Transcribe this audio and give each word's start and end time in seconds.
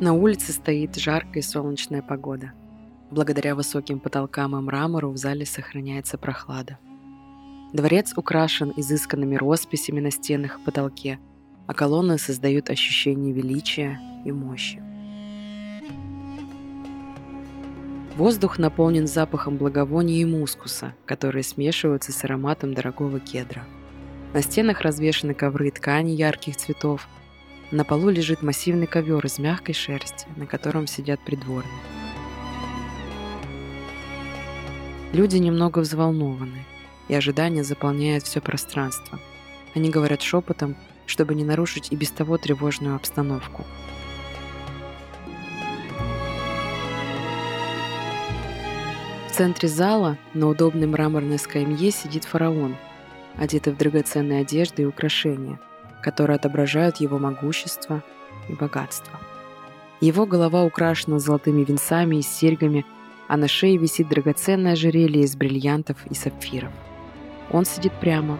На 0.00 0.12
улице 0.12 0.52
стоит 0.52 0.94
жаркая 0.94 1.42
солнечная 1.42 2.02
погода. 2.02 2.52
Благодаря 3.10 3.56
высоким 3.56 3.98
потолкам 3.98 4.54
и 4.56 4.60
мрамору 4.60 5.10
в 5.10 5.16
зале 5.16 5.44
сохраняется 5.44 6.16
прохлада. 6.16 6.78
Дворец 7.72 8.12
украшен 8.16 8.72
изысканными 8.76 9.34
росписями 9.34 9.98
на 9.98 10.12
стенах 10.12 10.60
и 10.60 10.64
потолке, 10.64 11.18
а 11.66 11.74
колонны 11.74 12.16
создают 12.16 12.70
ощущение 12.70 13.32
величия 13.32 13.98
и 14.24 14.30
мощи. 14.30 14.80
Воздух 18.16 18.58
наполнен 18.58 19.08
запахом 19.08 19.56
благовония 19.56 20.22
и 20.22 20.24
мускуса, 20.24 20.94
которые 21.06 21.42
смешиваются 21.42 22.12
с 22.12 22.24
ароматом 22.24 22.72
дорогого 22.72 23.18
кедра. 23.18 23.64
На 24.32 24.42
стенах 24.42 24.82
развешаны 24.82 25.34
ковры 25.34 25.72
ткани 25.72 26.12
ярких 26.12 26.56
цветов. 26.56 27.08
На 27.70 27.84
полу 27.84 28.08
лежит 28.08 28.42
массивный 28.42 28.86
ковер 28.86 29.24
из 29.26 29.38
мягкой 29.38 29.74
шерсти, 29.74 30.26
на 30.36 30.46
котором 30.46 30.86
сидят 30.86 31.20
придворные. 31.20 31.72
Люди 35.12 35.36
немного 35.36 35.80
взволнованы– 35.80 36.64
и 37.08 37.14
ожидание 37.14 37.64
заполняет 37.64 38.22
все 38.22 38.40
пространство. 38.40 39.18
Они 39.74 39.90
говорят 39.90 40.22
шепотом, 40.22 40.76
чтобы 41.06 41.34
не 41.34 41.44
нарушить 41.44 41.90
и 41.90 41.96
без 41.96 42.10
того 42.10 42.38
тревожную 42.38 42.96
обстановку. 42.96 43.64
В 49.28 49.32
центре 49.38 49.68
зала 49.68 50.18
на 50.34 50.48
удобной 50.48 50.86
мраморной 50.86 51.38
скамье 51.38 51.90
сидит 51.90 52.24
фараон, 52.24 52.76
одетый 53.36 53.72
в 53.72 53.76
драгоценные 53.76 54.40
одежды 54.40 54.82
и 54.82 54.86
украшения, 54.86 55.60
которые 56.10 56.36
отображают 56.36 56.98
его 56.98 57.18
могущество 57.18 58.02
и 58.48 58.54
богатство. 58.54 59.18
Его 60.00 60.26
голова 60.26 60.64
украшена 60.64 61.18
золотыми 61.18 61.64
венцами 61.64 62.16
и 62.16 62.22
серьгами, 62.22 62.84
а 63.28 63.36
на 63.36 63.48
шее 63.48 63.76
висит 63.76 64.08
драгоценное 64.08 64.72
ожерелье 64.72 65.22
из 65.22 65.36
бриллиантов 65.36 65.96
и 66.06 66.14
сапфиров– 66.14 66.72
он 67.50 67.64
сидит 67.64 67.92
прямо, 67.94 68.38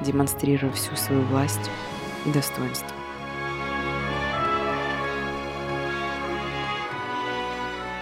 демонстрируя 0.00 0.72
всю 0.72 0.96
свою 0.96 1.22
власть 1.22 1.70
и 2.26 2.32
достоинство. 2.32 2.88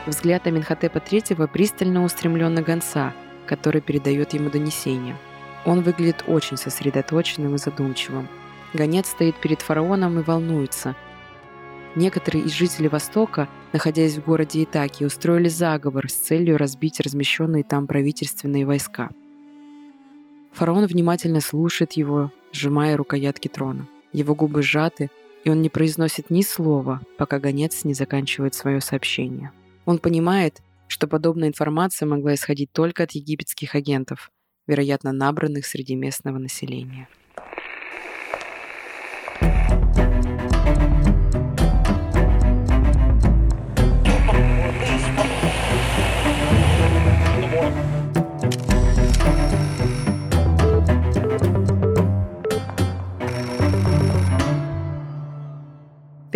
Взгляд 0.06 0.46
Аминхотепа 0.46 0.98
III 0.98 1.46
пристально 1.48 2.02
устремлен 2.02 2.55
на 2.55 2.62
гонца, 2.62 3.12
который 3.46 3.83
передает 3.83 4.33
ему 4.33 4.48
донесение. 4.48 5.16
Он 5.66 5.83
выглядит 5.83 6.24
очень 6.27 6.56
сосредоточенным 6.56 7.55
и 7.56 7.58
задумчивым. 7.58 8.27
Гонец 8.74 9.08
стоит 9.08 9.41
перед 9.41 9.62
фараоном 9.62 10.20
и 10.20 10.22
волнуется. 10.22 10.94
Некоторые 11.94 12.44
из 12.44 12.52
жителей 12.52 12.88
Востока, 12.88 13.48
находясь 13.72 14.16
в 14.16 14.24
городе 14.24 14.62
Итаки, 14.64 15.05
устроили 15.05 15.48
заговор 15.48 16.08
с 16.08 16.14
целью 16.14 16.58
разбить 16.58 17.00
размещенные 17.00 17.64
там 17.64 17.86
правительственные 17.86 18.66
войска– 18.66 19.11
Фараон 20.58 20.86
внимательно 20.86 21.41
слушает 21.41 21.92
его, 21.92 22.33
сжимая 22.52 22.96
рукоятки 22.96 23.46
трона. 23.46 23.86
Его 24.12 24.34
губы 24.34 24.62
сжаты, 24.62 25.08
и 25.44 25.50
он 25.50 25.62
не 25.62 25.69
произносит 25.69 26.30
ни 26.30 26.42
слова, 26.42 27.00
пока 27.16 27.39
гонец 27.39 27.84
не 27.84 27.94
заканчивает 27.94 28.55
свое 28.55 28.80
сообщение. 28.80 29.52
Он 29.84 29.98
понимает, 29.98 30.61
что 30.89 31.06
подобная 31.06 31.48
информация 31.48 32.06
могла 32.06 32.34
исходить 32.34 32.72
только 32.72 33.05
от 33.05 33.12
египетских 33.12 33.77
агентов, 33.77 34.33
вероятно, 34.66 35.12
набранных 35.12 35.64
среди 35.64 35.94
местного 35.94 36.39
населения. 36.39 37.08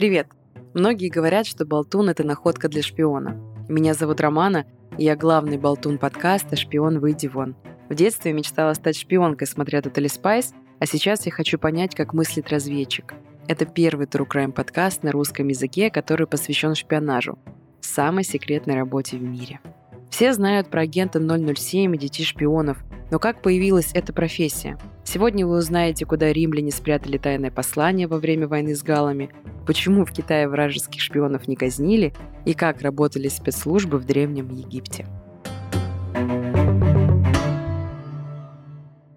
Привет! 0.03 0.27
Многие 0.75 1.11
говорят, 1.11 1.47
что 1.47 1.65
болтун— 1.65 2.09
это 2.11 2.25
находка 2.25 2.69
для 2.69 2.83
шпиона. 2.83 3.41
Меня 3.69 3.95
зовут 3.95 4.21
Романа, 4.21 4.67
и 4.99 5.05
я 5.05 5.15
главный 5.15 5.59
болтун 5.59 5.97
подкаста 5.97 6.57
«Шпион, 6.57 6.99
выйди 6.99 7.29
вон». 7.29 7.55
В 7.89 7.95
детстве 7.95 8.33
я 8.33 8.37
мечтала 8.37 8.75
стать 8.75 8.97
шпионкой, 8.97 9.47
смотря 9.47 9.79
Totally 9.79 10.07
Spice, 10.07 10.55
а 10.81 10.87
сейчас 10.87 11.25
я 11.27 11.31
хочу 11.31 11.57
понять, 11.57 11.95
как 11.95 12.15
мыслит 12.15 12.51
разведчик. 12.51 13.15
Это 13.47 13.65
первый 13.65 14.07
True 14.07 14.27
Crime 14.27 14.51
подкаст 14.51 15.05
на 15.05 15.13
русском 15.13 15.47
языке, 15.47 15.89
который 15.89 16.27
посвящен 16.27 16.75
шпионажу, 16.75 17.39
самой 17.81 18.25
секретной 18.25 18.75
работе 18.75 19.17
в 19.17 19.23
мире. 19.23 19.61
Все 20.13 20.35
знают 20.35 20.69
про 20.69 20.83
агента 20.83 21.19
007 21.19 21.95
и 21.95 21.99
детей 21.99 22.25
шпионов, 22.25 22.77
но 23.11 23.19
как 23.19 23.41
появилась 23.41 23.93
эта 23.95 24.13
профессия? 24.13 24.79
Сегодня 25.05 25.47
вы 25.47 25.57
узнаете, 25.57 26.05
куда 26.05 26.31
римляне 26.31 26.71
спрятали 26.71 27.17
тайное 27.17 27.51
послание 27.51 28.07
во 28.07 28.19
время 28.19 28.47
войны 28.47 28.77
с 28.77 28.83
галами, 28.83 29.31
почему 29.67 30.05
в 30.05 30.13
Китае 30.13 30.49
вражеских 30.49 31.01
шпионов 31.01 31.49
не 31.49 31.57
казнили 31.57 32.13
и 32.45 32.53
как 32.53 32.83
работали 32.83 33.29
спецслужбы 33.29 33.97
в 33.97 34.05
Древнем 34.05 34.51
Египте. 34.51 35.07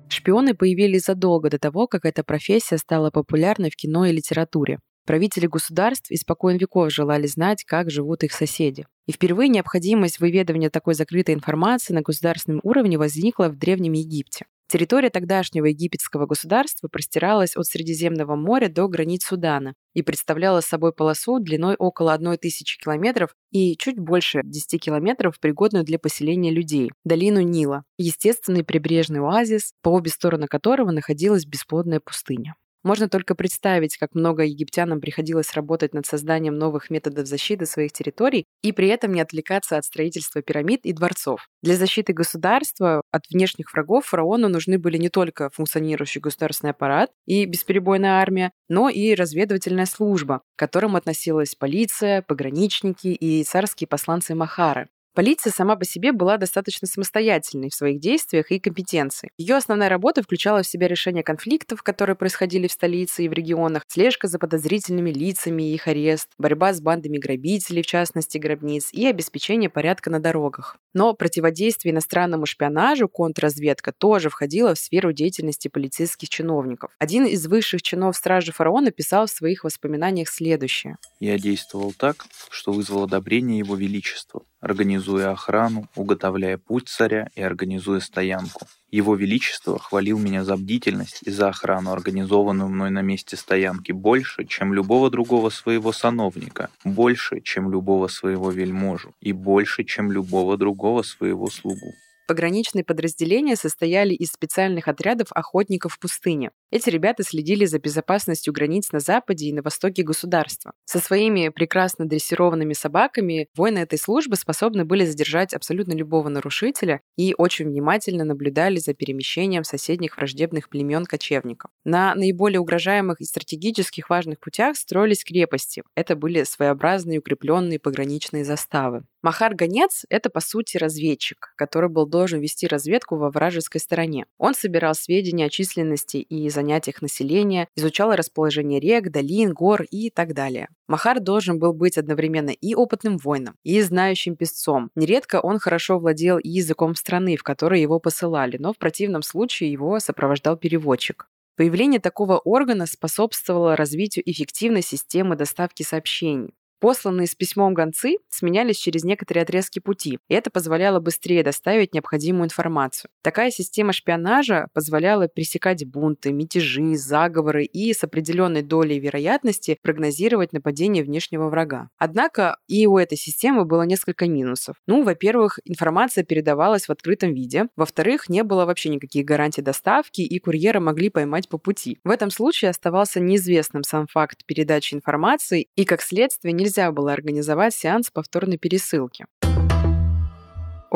Шпионы 0.08 0.56
появились 0.56 1.04
задолго 1.04 1.50
до 1.50 1.60
того, 1.60 1.88
как 1.88 2.06
эта 2.06 2.24
профессия 2.24 2.78
стала 2.78 3.12
популярной 3.12 3.70
в 3.70 3.76
кино 3.76 4.06
и 4.06 4.14
литературе. 4.14 4.80
Правители 5.06 5.46
государств 5.46 6.10
испокон 6.10 6.58
веков 6.58 6.92
желали 6.92 7.28
знать, 7.28 7.64
как 7.64 7.92
живут 7.92 8.24
их 8.24 8.34
соседи. 8.34 8.88
И 9.06 9.12
впервые 9.12 9.50
необходимость 9.50 10.20
выведывания 10.20 10.72
такой 10.72 10.96
закрытой 10.96 11.36
информации 11.36 11.94
на 11.94 12.02
государственном 12.02 12.60
уровне 12.64 12.98
возникла 12.98 13.50
в 13.50 13.58
Древнем 13.58 13.94
Египте. 13.94 14.46
Территория 14.68 15.12
тогдашнего 15.12 15.66
египетского 15.66 16.26
государства 16.26 16.88
простиралась 16.88 17.56
от 17.56 17.68
Средиземного 17.68 18.36
моря 18.36 18.68
до 18.68 18.88
границ 18.88 19.24
Судана 19.24 19.76
и 19.94 20.02
представляла 20.02 20.62
собой 20.62 20.92
полосу 20.92 21.40
длиной 21.40 21.76
около 21.78 22.14
1000 22.14 22.80
километров 22.84 23.36
и 23.52 23.78
чуть 23.78 24.00
больше 24.00 24.42
10 24.44 24.82
километров, 24.82 25.40
пригодную 25.40 25.86
для 25.86 26.00
поселения 26.00 26.50
людей, 26.50 26.92
долину 27.04 27.42
Нила, 27.42 27.84
естественный 28.00 28.64
прибрежный 28.64 29.20
оазис, 29.20 29.74
по 29.84 29.90
обе 29.90 30.10
стороны 30.10 30.48
которого 30.48 30.90
находилась 30.90 31.46
бесплодная 31.46 32.00
пустыня. 32.00 32.56
Можно 32.86 33.10
только 33.10 33.34
представить, 33.34 33.98
как 33.98 34.14
много 34.14 34.44
египтянам 34.44 35.02
приходилось 35.02 35.54
работать 35.54 35.96
над 35.96 36.06
созданием 36.06 36.56
новых 36.56 36.92
методов 36.92 37.26
защиты 37.26 37.66
своих 37.66 37.92
территорий 37.92 38.46
и 38.62 38.72
при 38.72 38.90
этом 38.90 39.12
не 39.12 39.22
отвлекаться 39.22 39.78
от 39.78 39.86
строительства 39.86 40.44
пирамид 40.44 40.82
и 40.86 40.94
дворцов. 40.94 41.48
Для 41.64 41.78
защиты 41.78 42.14
государства 42.14 43.02
от 43.12 43.24
внешних 43.32 43.74
врагов 43.74 44.06
фараону 44.06 44.50
нужны 44.50 44.78
были 44.78 44.98
не 44.98 45.10
только 45.10 45.50
функционирующий 45.50 46.22
государственный 46.22 46.74
аппарат 46.74 47.10
и 47.26 47.46
бесперебойная 47.46 48.22
армия, 48.22 48.52
но 48.70 48.88
и 48.88 49.16
разведывательная 49.16 49.88
служба, 49.88 50.44
к 50.56 50.60
которым 50.60 50.96
относилась 50.96 51.56
полиция, 51.56 52.22
пограничники 52.22 53.08
и 53.08 53.44
царские 53.44 53.88
посланцы 53.88 54.36
Махары. 54.36 54.90
Полиция 55.16 55.54
сама 55.54 55.78
по 55.78 55.86
себе 55.86 56.12
была 56.12 56.36
достаточно 56.36 56.90
самостоятельной 56.90 57.70
в 57.70 57.74
своих 57.74 58.02
действиях 58.02 58.52
и 58.52 58.60
компетенции. 58.60 59.30
Ее 59.38 59.56
основная 59.56 59.88
работа 59.88 60.22
включала 60.22 60.62
в 60.62 60.68
себя 60.68 60.90
решение 60.90 61.24
конфликтов, 61.24 61.84
которые 61.84 62.18
происходили 62.18 62.68
в 62.68 62.74
столице 62.74 63.24
и 63.24 63.30
в 63.30 63.34
регионах, 63.34 63.84
слежка 63.88 64.28
за 64.28 64.40
подозрительными 64.40 65.12
лицами 65.12 65.64
и 65.64 65.74
их 65.74 65.88
арест, 65.88 66.28
борьба 66.38 66.74
с 66.74 66.82
бандами 66.82 67.18
грабителей, 67.18 67.82
в 67.82 67.86
частности 67.86 68.38
гробниц, 68.38 68.90
и 68.92 69.08
обеспечение 69.08 69.70
порядка 69.70 70.10
на 70.10 70.20
дорогах. 70.20 70.76
Но 70.94 71.14
противодействие 71.14 71.94
иностранному 71.94 72.46
шпионажу, 72.46 73.08
контрразведка, 73.08 73.94
тоже 73.98 74.30
входила 74.30 74.76
в 74.76 74.80
сферу 74.80 75.14
деятельности 75.14 75.70
полицейских 75.70 76.28
чиновников. 76.28 76.92
Один 77.00 77.26
из 77.26 77.48
высших 77.48 77.82
чинов 77.82 78.18
стражи 78.18 78.52
фараона 78.52 78.92
писал 78.92 79.28
в 79.28 79.32
своих 79.32 79.64
воспоминаниях 79.64 80.28
следующее. 80.28 80.98
«Я 81.22 81.40
действовал 81.40 81.94
так, 81.98 82.26
что 82.50 82.74
вызвал 82.74 83.04
одобрение 83.04 83.60
его 83.60 83.78
величества 83.78 84.42
организуя 84.66 85.30
охрану, 85.30 85.88
уготовляя 85.96 86.58
путь 86.58 86.90
царя 86.90 87.30
и 87.36 87.42
организуя 87.42 88.00
стоянку. 88.00 88.66
Его 88.90 89.16
Величество 89.16 89.78
хвалил 89.78 90.18
меня 90.18 90.44
за 90.44 90.58
бдительность 90.58 91.20
и 91.24 91.30
за 91.30 91.50
охрану, 91.50 91.92
организованную 91.92 92.68
мной 92.68 92.90
на 92.90 93.04
месте 93.04 93.38
стоянки, 93.38 93.92
больше, 93.92 94.46
чем 94.46 94.74
любого 94.74 95.12
другого 95.12 95.52
своего 95.52 95.92
сановника, 95.92 96.70
больше, 96.84 97.42
чем 97.42 97.72
любого 97.72 98.08
своего 98.08 98.50
вельможу 98.50 99.14
и 99.22 99.34
больше, 99.34 99.84
чем 99.84 100.12
любого 100.12 100.58
другого 100.58 101.04
своего 101.04 101.48
слугу. 101.52 101.94
Пограничные 102.28 102.84
подразделения 102.84 103.56
состояли 103.56 104.16
из 104.16 104.30
специальных 104.30 104.88
отрядов 104.88 105.28
охотников 105.30 105.94
в 105.94 106.00
пустыне. 106.00 106.50
Эти 106.76 106.90
ребята 106.90 107.24
следили 107.24 107.64
за 107.64 107.80
безопасностью 107.80 108.52
границ 108.52 108.92
на 108.92 109.00
западе 109.00 109.46
и 109.46 109.54
на 109.54 109.62
востоке 109.62 110.04
государства. 110.04 110.74
Со 110.84 111.00
своими 111.00 111.48
прекрасно 111.48 112.06
дрессированными 112.06 112.74
собаками 112.74 113.48
воины 113.56 113.80
этой 113.80 113.98
службы 113.98 114.36
способны 114.36 114.84
были 114.84 115.06
задержать 115.06 115.54
абсолютно 115.54 115.94
любого 115.94 116.28
нарушителя 116.28 117.00
и 117.16 117.34
очень 117.38 117.70
внимательно 117.70 118.26
наблюдали 118.26 118.76
за 118.80 118.94
перемещением 118.94 119.64
соседних 119.64 120.18
враждебных 120.18 120.68
племен 120.68 121.06
кочевников. 121.06 121.72
На 121.86 122.14
наиболее 122.14 122.60
угрожаемых 122.60 123.22
и 123.22 123.24
стратегических 123.24 124.10
важных 124.10 124.42
путях 124.42 124.76
строились 124.76 125.24
крепости. 125.24 125.82
Это 125.96 126.18
были 126.18 126.44
своеобразные 126.44 127.20
укрепленные 127.20 127.80
пограничные 127.80 128.44
заставы. 128.44 129.06
Махар-гонец— 129.22 130.06
это, 130.10 130.30
по 130.30 130.42
сути, 130.42 130.76
разведчик, 130.76 131.54
который 131.56 131.90
был 131.90 132.06
должен 132.06 132.42
вести 132.42 132.68
разведку 132.68 133.16
во 133.16 133.32
вражеской 133.32 133.80
стороне. 133.80 134.26
Он 134.38 134.54
собирал 134.54 134.94
сведения 134.94 135.46
о 135.46 135.50
численности 135.50 136.18
и 136.18 136.50
занятиях 136.50 136.65
населения, 137.02 137.68
изучал 137.76 138.14
расположение 138.14 138.80
рек, 138.80 139.12
долин, 139.12 139.54
гор 139.54 139.84
и 139.84 140.10
так 140.10 140.34
далее. 140.34 140.70
Махар 140.88 141.20
должен 141.20 141.60
был 141.60 141.74
быть 141.74 141.98
одновременно 141.98 142.50
и 142.50 142.76
опытным 142.76 143.18
воином, 143.18 143.56
и 143.64 143.82
знающим 143.82 144.36
песцом. 144.36 144.92
Нередко 144.96 145.40
он 145.40 145.60
хорошо 145.60 146.00
владел 146.00 146.38
и 146.38 146.50
языком 146.50 146.96
страны, 146.96 147.38
в 147.38 147.44
которой 147.44 147.82
его 147.82 148.00
посылали, 148.00 148.58
но 148.58 148.74
в 148.74 148.78
противном 148.78 149.22
случае 149.22 149.72
его 149.72 150.00
сопровождал 150.00 150.58
переводчик. 150.58 151.28
Появление 151.58 152.02
такого 152.02 152.38
органа 152.38 152.86
способствовало 152.86 153.78
развитию 153.78 154.30
эффективной 154.30 154.82
системы 154.82 155.36
доставки 155.38 155.84
сообщений. 155.84 156.54
Посланные 156.80 157.28
с 157.28 157.36
письмом 157.36 157.74
гонцы 157.74 158.18
сменялись 158.30 158.78
через 158.78 159.04
некоторые 159.04 159.44
отрезки 159.44 159.80
пути, 159.80 160.20
и 160.28 160.34
это 160.34 160.50
позволяло 160.50 161.00
быстрее 161.00 161.44
доставить 161.44 161.94
необходимую 161.94 162.46
информацию. 162.46 163.10
Такая 163.24 163.50
система 163.50 163.94
шпионажа 163.94 164.68
позволяла 164.74 165.28
пресекать 165.28 165.86
бунты, 165.86 166.32
мятежи, 166.32 166.96
заговоры 166.96 167.64
и 167.64 167.94
с 167.94 168.04
определенной 168.04 168.62
долей 168.62 169.00
вероятности 169.00 169.78
прогнозировать 169.82 170.52
нападение 170.52 171.04
внешнего 171.04 171.50
врага. 171.50 171.90
Однако 171.98 172.58
и 172.68 172.86
у 172.86 172.98
этой 172.98 173.18
системы 173.18 173.66
было 173.66 173.84
несколько 173.84 174.28
минусов. 174.28 174.76
Ну, 174.88 175.04
во-первых, 175.04 175.60
информация 175.64 176.24
передавалась 176.24 176.88
в 176.88 176.92
открытом 176.92 177.34
виде. 177.34 177.68
Во-вторых, 177.76 178.30
не 178.30 178.44
было 178.44 178.66
вообще 178.66 178.90
никаких 178.90 179.26
гарантий 179.26 179.62
доставки, 179.62 180.22
и 180.22 180.40
курьера 180.40 180.80
могли 180.80 181.10
поймать 181.10 181.48
по 181.48 181.58
пути. 181.58 182.00
В 182.04 182.10
этом 182.10 182.30
случае 182.30 182.72
оставался 182.72 183.20
неизвестным 183.20 183.84
сам 183.84 184.08
факт 184.08 184.46
передачи 184.46 184.94
информации, 184.94 185.68
и, 185.76 185.86
как 185.86 186.02
следствие, 186.02 186.52
не 186.54 186.65
нельзя 186.66 186.92
было 186.92 187.14
организовать 187.14 187.76
сеанс 187.76 188.10
повторной 188.12 188.58
пересылки. 188.58 189.26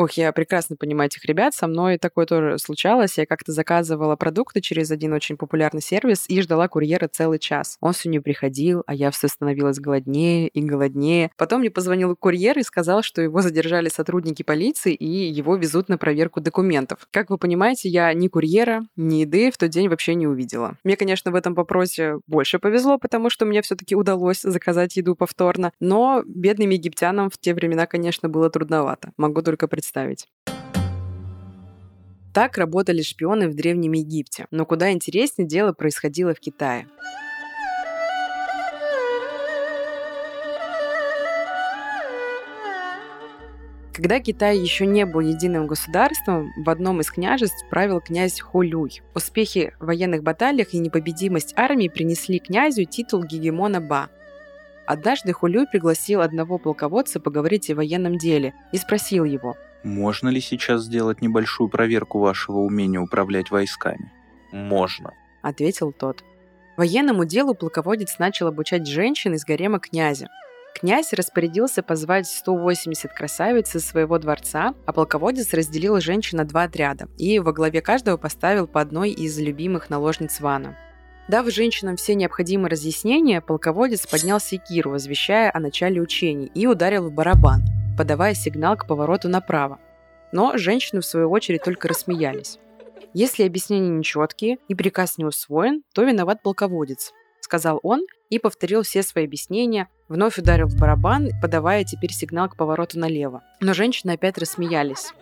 Ох, 0.00 0.12
я 0.12 0.32
прекрасно 0.32 0.76
понимаю 0.76 1.08
этих 1.08 1.26
ребят. 1.26 1.52
Со 1.52 1.66
мной 1.66 1.98
такое 1.98 2.24
тоже 2.24 2.56
случалось. 2.58 3.18
Я 3.18 3.26
как-то 3.26 3.52
заказывала 3.52 4.16
продукты 4.16 4.62
через 4.62 4.90
один 4.90 5.12
очень 5.12 5.36
популярный 5.36 5.82
сервис 5.82 6.24
и 6.26 6.40
ждала 6.40 6.68
курьера 6.68 7.06
целый 7.06 7.38
час. 7.38 7.76
Он 7.82 7.92
все 7.92 8.08
не 8.08 8.18
приходил, 8.18 8.82
а 8.86 8.94
я 8.94 9.10
все 9.10 9.28
становилась 9.28 9.78
голоднее 9.78 10.48
и 10.48 10.62
голоднее. 10.62 11.30
Потом 11.36 11.60
мне 11.60 11.68
позвонил 11.68 12.16
курьер 12.16 12.58
и 12.58 12.62
сказал, 12.62 13.02
что 13.02 13.20
его 13.20 13.42
задержали 13.42 13.90
сотрудники 13.90 14.42
полиции 14.42 14.94
и 14.94 15.06
его 15.06 15.56
везут 15.56 15.90
на 15.90 15.98
проверку 15.98 16.40
документов. 16.40 17.06
Как 17.10 17.28
вы 17.28 17.36
понимаете, 17.36 17.90
я 17.90 18.10
ни 18.14 18.28
курьера, 18.28 18.80
ни 18.96 19.16
еды 19.16 19.50
в 19.50 19.58
тот 19.58 19.68
день 19.68 19.90
вообще 19.90 20.14
не 20.14 20.26
увидела. 20.26 20.78
Мне, 20.82 20.96
конечно, 20.96 21.30
в 21.30 21.34
этом 21.34 21.52
вопросе 21.52 22.20
больше 22.26 22.58
повезло, 22.58 22.96
потому 22.96 23.28
что 23.28 23.44
мне 23.44 23.60
все-таки 23.60 23.94
удалось 23.94 24.40
заказать 24.40 24.96
еду 24.96 25.14
повторно, 25.14 25.72
но 25.78 26.22
бедным 26.24 26.70
египтянам 26.70 27.28
в 27.28 27.36
те 27.36 27.52
времена, 27.52 27.84
конечно, 27.84 28.30
было 28.30 28.48
трудновато. 28.48 29.12
Могу 29.18 29.42
только 29.42 29.68
представить 29.68 29.89
представить. 29.90 30.28
Так 32.32 32.58
работали 32.58 33.02
шпионы 33.02 33.48
в 33.48 33.54
Древнем 33.54 33.92
Египте. 33.92 34.46
Но 34.52 34.64
куда 34.64 34.92
интереснее 34.92 35.48
дело 35.48 35.72
происходило 35.72 36.32
в 36.32 36.38
Китае. 36.38 36.86
Когда 43.92 44.20
Китай 44.20 44.56
еще 44.56 44.86
не 44.86 45.04
был 45.04 45.20
единым 45.20 45.66
государством, 45.66 46.52
в 46.56 46.70
одном 46.70 47.00
из 47.00 47.10
княжеств 47.10 47.68
правил 47.68 48.00
князь 48.00 48.40
Хулюй. 48.40 49.02
Успехи 49.14 49.74
в 49.78 49.86
военных 49.86 50.22
баталиях 50.22 50.72
и 50.72 50.78
непобедимость 50.78 51.52
армии 51.56 51.88
принесли 51.88 52.38
князю 52.38 52.84
титул 52.84 53.24
гегемона 53.24 53.80
Ба. 53.80 54.08
Однажды 54.86 55.32
Хулюй 55.32 55.66
пригласил 55.66 56.22
одного 56.22 56.56
полководца 56.58 57.20
поговорить 57.20 57.68
о 57.70 57.74
военном 57.74 58.16
деле 58.16 58.54
и 58.72 58.78
спросил 58.78 59.24
его– 59.24 59.56
можно 59.82 60.28
ли 60.28 60.40
сейчас 60.40 60.82
сделать 60.82 61.22
небольшую 61.22 61.68
проверку 61.68 62.18
вашего 62.18 62.58
умения 62.58 63.00
управлять 63.00 63.50
войсками? 63.50 64.12
Можно, 64.52 65.14
ответил 65.42 65.92
тот. 65.92 66.22
Военному 66.76 67.24
делу 67.24 67.54
полководец 67.54 68.18
начал 68.18 68.48
обучать 68.48 68.86
женщин 68.86 69.34
из 69.34 69.44
гарема 69.44 69.80
князя. 69.80 70.28
Князь 70.74 71.12
распорядился 71.12 71.82
позвать 71.82 72.26
180 72.26 73.12
красавиц 73.12 73.74
из 73.74 73.86
своего 73.86 74.18
дворца, 74.18 74.74
а 74.86 74.92
полководец 74.92 75.52
разделил 75.52 76.00
женщин 76.00 76.38
на 76.38 76.44
два 76.44 76.64
отряда 76.64 77.08
и 77.18 77.38
во 77.38 77.52
главе 77.52 77.82
каждого 77.82 78.16
поставил 78.16 78.66
по 78.66 78.80
одной 78.80 79.10
из 79.10 79.38
любимых 79.38 79.90
наложниц 79.90 80.40
Вана. 80.40 80.78
Дав 81.28 81.48
женщинам 81.50 81.96
все 81.96 82.14
необходимые 82.14 82.70
разъяснения, 82.70 83.40
полководец 83.40 84.06
поднял 84.06 84.40
секиру, 84.40 84.90
возвещая 84.90 85.50
о 85.52 85.60
начале 85.60 86.00
учений, 86.00 86.50
и 86.54 86.66
ударил 86.66 87.08
в 87.08 87.12
барабан– 87.12 87.62
подавая 88.00 88.32
сигнал 88.32 88.78
к 88.78 88.86
повороту 88.86 89.28
направо. 89.28 89.78
Но 90.32 90.56
женщины, 90.56 91.02
в 91.02 91.04
свою 91.04 91.30
очередь, 91.30 91.64
только 91.64 91.86
рассмеялись. 91.86 92.58
Если 93.12 93.44
объяснения 93.44 93.90
нечеткие 93.90 94.56
и 94.68 94.74
приказ 94.74 95.18
не 95.18 95.26
усвоен, 95.26 95.82
то 95.92 96.02
виноват 96.02 96.42
полководец, 96.42 97.12
сказал 97.42 97.78
он 97.82 98.06
и 98.30 98.38
повторил 98.38 98.84
все 98.84 99.02
свои 99.02 99.26
объяснения, 99.26 99.90
вновь 100.08 100.38
ударил 100.38 100.66
в 100.66 100.80
барабан, 100.80 101.28
подавая 101.42 101.84
теперь 101.84 102.14
сигнал 102.14 102.48
к 102.48 102.56
повороту 102.56 102.98
налево. 102.98 103.42
Но 103.60 103.74
женщины 103.74 104.12
опять 104.12 104.38
рассмеялись. 104.38 105.12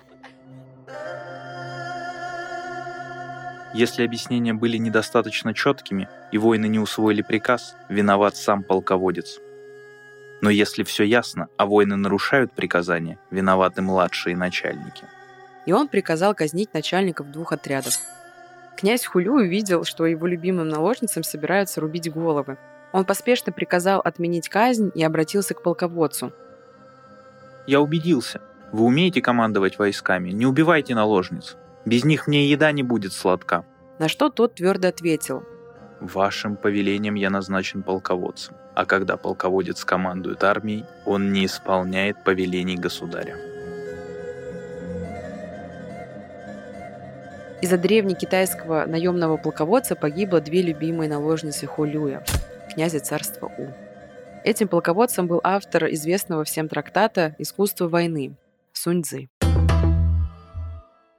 Если 3.75 4.05
объяснения 4.05 4.55
были 4.55 4.77
недостаточно 4.77 5.53
четкими 5.53 6.09
и 6.31 6.39
воины 6.39 6.69
не 6.69 6.79
усвоили 6.79 7.23
приказ, 7.23 7.75
виноват 7.89 8.37
сам 8.37 8.63
полководец. 8.63 9.41
Но 10.41 10.51
если 10.51 10.85
все 10.85 11.05
ясно, 11.05 11.49
а 11.57 11.67
воины 11.67 11.97
нарушают 11.97 12.53
приказания, 12.53 13.19
виноваты 13.31 13.83
младшие 13.83 14.37
начальники. 14.37 15.05
И 15.67 15.73
он 15.73 15.89
приказал 15.89 16.35
казнить 16.35 16.73
начальников 16.73 17.31
двух 17.31 17.53
отрядов. 17.53 17.99
Князь 18.77 19.05
Хулю 19.05 19.35
увидел, 19.35 19.85
что 19.85 20.07
его 20.07 20.27
любимым 20.27 20.69
наложницам 20.69 21.25
собираются 21.25 21.81
рубить 21.81 22.11
головы. 22.13 22.57
Он 22.93 23.05
поспешно 23.05 23.53
приказал 23.53 24.01
отменить 24.01 24.49
казнь 24.49 24.93
и 24.95 25.03
обратился 25.03 25.55
к 25.55 25.63
полководцу. 25.63 26.33
«Я 27.67 27.81
убедился. 27.81 28.41
Вы 28.73 28.85
умеете 28.85 29.21
командовать 29.21 29.79
войсками. 29.79 30.31
Не 30.31 30.47
убивайте 30.47 30.95
наложниц. 30.95 31.57
Без 31.85 32.05
них 32.05 32.29
мне 32.29 32.49
еда 32.49 32.71
не 32.71 32.83
будет 32.85 33.13
сладка». 33.13 33.65
На 33.99 34.09
что 34.09 34.31
тот 34.31 34.55
твердо 34.55 34.89
ответил. 34.89 35.43
«Вашим 36.01 36.57
повелением 36.57 37.15
я 37.15 37.31
назначен 37.31 37.83
полководцем 37.83 38.55
а 38.79 38.87
когда 38.87 39.17
полководец 39.17 39.85
командует 39.85 40.45
армией, 40.45 40.85
он 41.05 41.33
не 41.33 41.47
исполняет 41.47 42.23
повелений 42.23 42.77
государя. 42.77 43.37
Из-за 47.61 47.77
древнекитайского 47.77 48.87
наемного 48.87 49.37
полководца 49.37 49.97
погибло 49.97 50.41
две 50.41 50.63
любимые 50.63 51.11
наложницы 51.11 51.67
Холюя, 51.67 52.23
князя 52.73 53.01
царства 53.01 53.51
У. 53.59 53.67
Этим 54.45 54.69
полководцем 54.69 55.27
был 55.27 55.41
автор 55.43 55.87
известного 55.87 56.45
всем 56.45 56.69
трактата 56.69 57.35
«Искусство 57.39 57.89
войны» 57.89 58.37
Сунь 58.73 59.03
Цзы. 59.03 59.29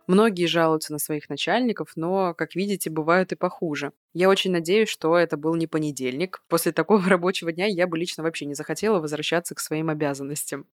Многие 0.10 0.48
жалуются 0.48 0.92
на 0.92 0.98
своих 0.98 1.30
начальников, 1.30 1.92
но, 1.96 2.34
как 2.34 2.56
видите, 2.56 2.90
бывают 2.90 3.32
и 3.32 3.36
похуже. 3.36 3.92
Я 4.12 4.28
очень 4.30 4.52
надеюсь, 4.52 4.90
что 4.90 5.16
это 5.16 5.38
был 5.38 5.54
не 5.54 5.68
понедельник. 5.68 6.42
После 6.48 6.72
такого 6.72 7.04
рабочего 7.08 7.52
дня 7.52 7.68
я 7.68 7.86
бы 7.86 7.96
лично 7.96 8.24
вообще 8.24 8.46
не 8.46 8.56
захотела 8.56 9.00
возвращаться 9.00 9.54
к 9.54 9.60
своим 9.60 9.88
обязанностям 9.88 10.66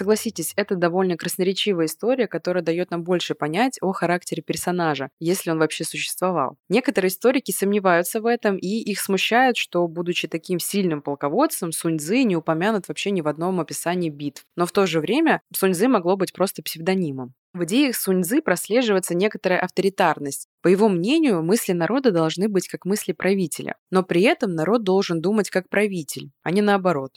согласитесь, 0.00 0.54
это 0.56 0.76
довольно 0.76 1.18
красноречивая 1.18 1.84
история, 1.84 2.26
которая 2.26 2.64
дает 2.64 2.90
нам 2.90 3.04
больше 3.04 3.34
понять 3.34 3.76
о 3.82 3.92
характере 3.92 4.42
персонажа, 4.42 5.10
если 5.18 5.50
он 5.50 5.58
вообще 5.58 5.84
существовал. 5.84 6.56
Некоторые 6.70 7.10
историки 7.10 7.50
сомневаются 7.50 8.22
в 8.22 8.26
этом, 8.26 8.56
и 8.56 8.66
их 8.66 8.98
смущает, 8.98 9.58
что, 9.58 9.86
будучи 9.86 10.26
таким 10.26 10.58
сильным 10.58 11.02
полководцем, 11.02 11.70
Сунь 11.72 11.98
Цзы 11.98 12.22
не 12.22 12.34
упомянут 12.34 12.88
вообще 12.88 13.10
ни 13.10 13.20
в 13.20 13.28
одном 13.28 13.60
описании 13.60 14.08
битв. 14.08 14.46
Но 14.56 14.64
в 14.64 14.72
то 14.72 14.86
же 14.86 15.00
время 15.00 15.42
Сунь 15.54 15.74
Цзы 15.74 15.88
могло 15.88 16.16
быть 16.16 16.32
просто 16.32 16.62
псевдонимом. 16.62 17.34
В 17.52 17.64
идеях 17.64 17.96
Сунь 17.96 18.22
Цзы 18.22 18.40
прослеживается 18.40 19.14
некоторая 19.14 19.60
авторитарность. 19.60 20.46
По 20.62 20.68
его 20.68 20.88
мнению, 20.88 21.42
мысли 21.42 21.72
народа 21.72 22.10
должны 22.10 22.48
быть 22.48 22.68
как 22.68 22.86
мысли 22.86 23.12
правителя, 23.12 23.74
но 23.90 24.02
при 24.02 24.22
этом 24.22 24.54
народ 24.54 24.82
должен 24.82 25.20
думать 25.20 25.50
как 25.50 25.68
правитель, 25.68 26.30
а 26.42 26.52
не 26.52 26.62
наоборот. 26.62 27.12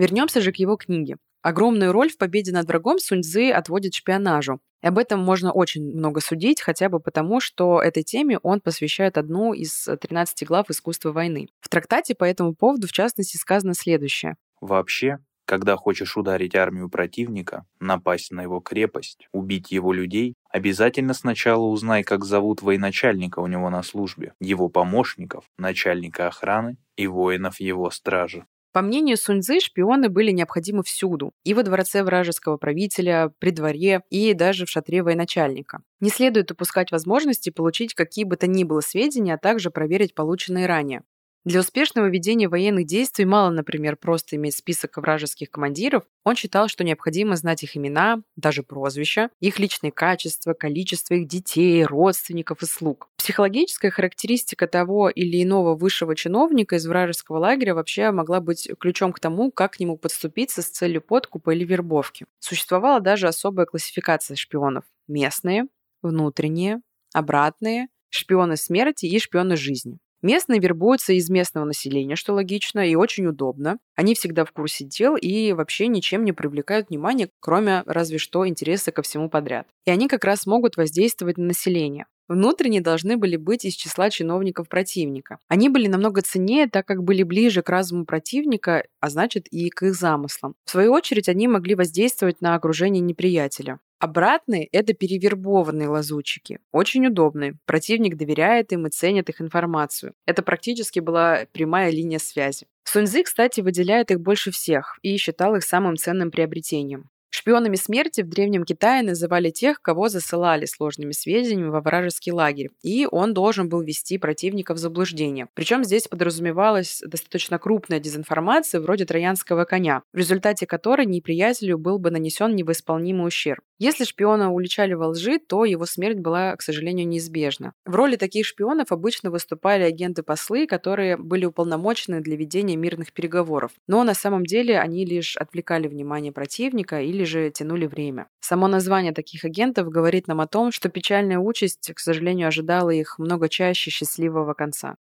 Вернемся 0.00 0.40
же 0.40 0.50
к 0.50 0.56
его 0.56 0.76
книге. 0.76 1.18
Огромную 1.42 1.92
роль 1.92 2.08
в 2.08 2.16
победе 2.16 2.52
над 2.52 2.66
врагом 2.66 2.98
Сунь 2.98 3.20
Цзы 3.20 3.50
отводит 3.50 3.92
шпионажу. 3.92 4.58
И 4.82 4.86
об 4.86 4.96
этом 4.96 5.20
можно 5.20 5.52
очень 5.52 5.84
много 5.94 6.22
судить, 6.22 6.62
хотя 6.62 6.88
бы 6.88 7.00
потому, 7.00 7.38
что 7.38 7.82
этой 7.82 8.02
теме 8.02 8.38
он 8.38 8.62
посвящает 8.62 9.18
одну 9.18 9.52
из 9.52 9.84
13 9.84 10.48
глав 10.48 10.70
искусства 10.70 11.12
войны. 11.12 11.48
В 11.60 11.68
трактате 11.68 12.14
по 12.14 12.24
этому 12.24 12.54
поводу, 12.54 12.88
в 12.88 12.92
частности, 12.92 13.36
сказано 13.36 13.74
следующее. 13.74 14.36
Вообще, 14.62 15.18
когда 15.44 15.76
хочешь 15.76 16.16
ударить 16.16 16.54
армию 16.54 16.88
противника, 16.88 17.66
напасть 17.78 18.30
на 18.30 18.40
его 18.40 18.60
крепость, 18.60 19.28
убить 19.32 19.70
его 19.70 19.92
людей, 19.92 20.32
обязательно 20.48 21.12
сначала 21.12 21.66
узнай, 21.66 22.04
как 22.04 22.24
зовут 22.24 22.62
военачальника 22.62 23.40
у 23.40 23.46
него 23.46 23.68
на 23.68 23.82
службе, 23.82 24.32
его 24.40 24.70
помощников, 24.70 25.44
начальника 25.58 26.28
охраны 26.28 26.78
и 26.96 27.06
воинов 27.06 27.60
его 27.60 27.90
стражи. 27.90 28.46
По 28.72 28.82
мнению 28.82 29.16
Суньцзы, 29.16 29.58
шпионы 29.58 30.08
были 30.08 30.30
необходимы 30.30 30.84
всюду. 30.84 31.32
И 31.42 31.54
во 31.54 31.64
дворце 31.64 32.04
вражеского 32.04 32.56
правителя, 32.56 33.32
при 33.40 33.50
дворе, 33.50 34.02
и 34.10 34.32
даже 34.32 34.64
в 34.64 34.70
шатре 34.70 35.02
военачальника. 35.02 35.82
Не 35.98 36.10
следует 36.10 36.52
упускать 36.52 36.92
возможности 36.92 37.50
получить 37.50 37.94
какие 37.94 38.24
бы 38.24 38.36
то 38.36 38.46
ни 38.46 38.62
было 38.62 38.80
сведения, 38.80 39.34
а 39.34 39.38
также 39.38 39.70
проверить 39.70 40.14
полученные 40.14 40.66
ранее. 40.66 41.02
Для 41.46 41.60
успешного 41.60 42.06
ведения 42.10 42.48
военных 42.48 42.84
действий 42.84 43.24
мало, 43.24 43.48
например, 43.48 43.96
просто 43.96 44.36
иметь 44.36 44.56
список 44.56 44.98
вражеских 44.98 45.50
командиров. 45.50 46.04
Он 46.22 46.36
считал, 46.36 46.68
что 46.68 46.84
необходимо 46.84 47.34
знать 47.34 47.62
их 47.62 47.78
имена, 47.78 48.20
даже 48.36 48.62
прозвища, 48.62 49.30
их 49.40 49.58
личные 49.58 49.90
качества, 49.90 50.52
количество 50.52 51.14
их 51.14 51.26
детей, 51.26 51.82
родственников 51.84 52.62
и 52.62 52.66
слуг. 52.66 53.08
Психологическая 53.16 53.90
характеристика 53.90 54.66
того 54.66 55.08
или 55.08 55.42
иного 55.42 55.74
высшего 55.74 56.14
чиновника 56.14 56.76
из 56.76 56.86
вражеского 56.86 57.38
лагеря 57.38 57.74
вообще 57.74 58.10
могла 58.10 58.40
быть 58.40 58.70
ключом 58.78 59.14
к 59.14 59.20
тому, 59.20 59.50
как 59.50 59.72
к 59.72 59.80
нему 59.80 59.96
подступиться 59.96 60.60
с 60.60 60.66
целью 60.66 61.00
подкупа 61.00 61.54
или 61.54 61.64
вербовки. 61.64 62.26
Существовала 62.38 63.00
даже 63.00 63.28
особая 63.28 63.64
классификация 63.64 64.36
шпионов. 64.36 64.84
Местные, 65.08 65.68
внутренние, 66.02 66.82
обратные, 67.14 67.88
шпионы 68.10 68.58
смерти 68.58 69.06
и 69.06 69.18
шпионы 69.18 69.56
жизни. 69.56 69.98
Местные 70.22 70.60
вербуются 70.60 71.14
из 71.14 71.30
местного 71.30 71.64
населения, 71.64 72.14
что 72.14 72.34
логично 72.34 72.86
и 72.86 72.94
очень 72.94 73.26
удобно. 73.26 73.78
Они 73.96 74.14
всегда 74.14 74.44
в 74.44 74.52
курсе 74.52 74.84
дел 74.84 75.16
и 75.16 75.52
вообще 75.52 75.86
ничем 75.86 76.24
не 76.24 76.32
привлекают 76.32 76.90
внимания, 76.90 77.30
кроме 77.40 77.82
разве 77.86 78.18
что 78.18 78.46
интереса 78.46 78.92
ко 78.92 79.02
всему 79.02 79.30
подряд. 79.30 79.66
И 79.86 79.90
они 79.90 80.08
как 80.08 80.24
раз 80.24 80.46
могут 80.46 80.76
воздействовать 80.76 81.38
на 81.38 81.46
население. 81.46 82.06
Внутренние 82.28 82.80
должны 82.80 83.16
были 83.16 83.36
быть 83.36 83.64
из 83.64 83.74
числа 83.74 84.08
чиновников 84.08 84.68
противника. 84.68 85.38
Они 85.48 85.68
были 85.68 85.88
намного 85.88 86.22
ценнее, 86.22 86.68
так 86.68 86.86
как 86.86 87.02
были 87.02 87.24
ближе 87.24 87.62
к 87.62 87.68
разуму 87.68 88.04
противника, 88.04 88.84
а 89.00 89.10
значит 89.10 89.48
и 89.48 89.68
к 89.70 89.82
их 89.82 89.94
замыслам. 89.94 90.54
В 90.64 90.70
свою 90.70 90.92
очередь, 90.92 91.28
они 91.28 91.48
могли 91.48 91.74
воздействовать 91.74 92.40
на 92.40 92.54
окружение 92.54 93.00
неприятеля. 93.00 93.80
Обратные– 94.00 94.64
это 94.72 94.94
перевербованные 94.94 95.88
лазутчики. 95.88 96.58
Очень 96.72 97.06
удобные. 97.06 97.58
Противник 97.66 98.16
доверяет 98.16 98.72
им 98.72 98.86
и 98.86 98.90
ценит 98.90 99.28
их 99.28 99.42
информацию. 99.42 100.14
Это 100.24 100.42
практически 100.42 101.00
была 101.00 101.40
прямая 101.52 101.90
линия 101.90 102.18
связи. 102.18 102.66
Суньзы, 102.84 103.22
кстати, 103.22 103.60
выделяет 103.60 104.10
их 104.10 104.20
больше 104.20 104.50
всех 104.52 104.98
и 105.02 105.18
считал 105.18 105.54
их 105.54 105.64
самым 105.64 105.98
ценным 105.98 106.30
приобретением. 106.30 107.10
Шпионами 107.32 107.76
смерти 107.76 108.22
в 108.22 108.28
Древнем 108.28 108.64
Китае 108.64 109.02
называли 109.02 109.50
тех, 109.50 109.80
кого 109.80 110.08
засылали 110.08 110.64
сложными 110.64 111.12
сведениями 111.12 111.68
во 111.68 111.80
вражеский 111.80 112.32
лагерь, 112.32 112.70
и 112.82 113.06
он 113.08 113.34
должен 113.34 113.68
был 113.68 113.82
ввести 113.82 114.18
противника 114.18 114.74
в 114.74 114.78
заблуждение. 114.78 115.46
Причем 115.54 115.84
здесь 115.84 116.08
подразумевалась 116.08 117.02
достаточно 117.06 117.58
крупная 117.58 118.00
дезинформация 118.00 118.80
вроде 118.80 119.04
троянского 119.04 119.64
коня, 119.64 120.02
в 120.12 120.16
результате 120.16 120.66
которой 120.66 121.06
неприятелю 121.06 121.78
был 121.78 122.00
бы 122.00 122.10
нанесен 122.10 122.56
невосполнимый 122.56 123.28
ущерб. 123.28 123.62
Если 123.80 124.04
шпиона 124.04 124.52
уличали 124.52 124.92
во 124.92 125.08
лжи, 125.08 125.38
то 125.38 125.64
его 125.64 125.86
смерть 125.86 126.18
была, 126.18 126.54
к 126.54 126.60
сожалению, 126.60 127.08
неизбежна. 127.08 127.72
В 127.86 127.94
роли 127.94 128.16
таких 128.16 128.44
шпионов 128.44 128.92
обычно 128.92 129.30
выступали 129.30 129.84
агенты-послы, 129.84 130.66
которые 130.66 131.16
были 131.16 131.46
уполномочены 131.46 132.20
для 132.20 132.36
ведения 132.36 132.76
мирных 132.76 133.14
переговоров. 133.14 133.72
Но 133.88 134.04
на 134.04 134.12
самом 134.12 134.44
деле 134.44 134.78
они 134.78 135.06
лишь 135.06 135.34
отвлекали 135.34 135.88
внимание 135.88 136.30
противника 136.30 137.00
или 137.00 137.24
же 137.24 137.50
тянули 137.50 137.86
время. 137.86 138.26
Само 138.40 138.68
название 138.68 139.14
таких 139.14 139.46
агентов 139.46 139.88
говорит 139.88 140.28
нам 140.28 140.42
о 140.42 140.46
том, 140.46 140.72
что 140.72 140.90
печальная 140.90 141.38
участь, 141.38 141.90
к 141.94 142.00
сожалению, 142.00 142.48
ожидала 142.48 142.90
их 142.90 143.18
много 143.18 143.48
чаще 143.48 143.90
счастливого 143.90 144.52
конца. 144.52 144.96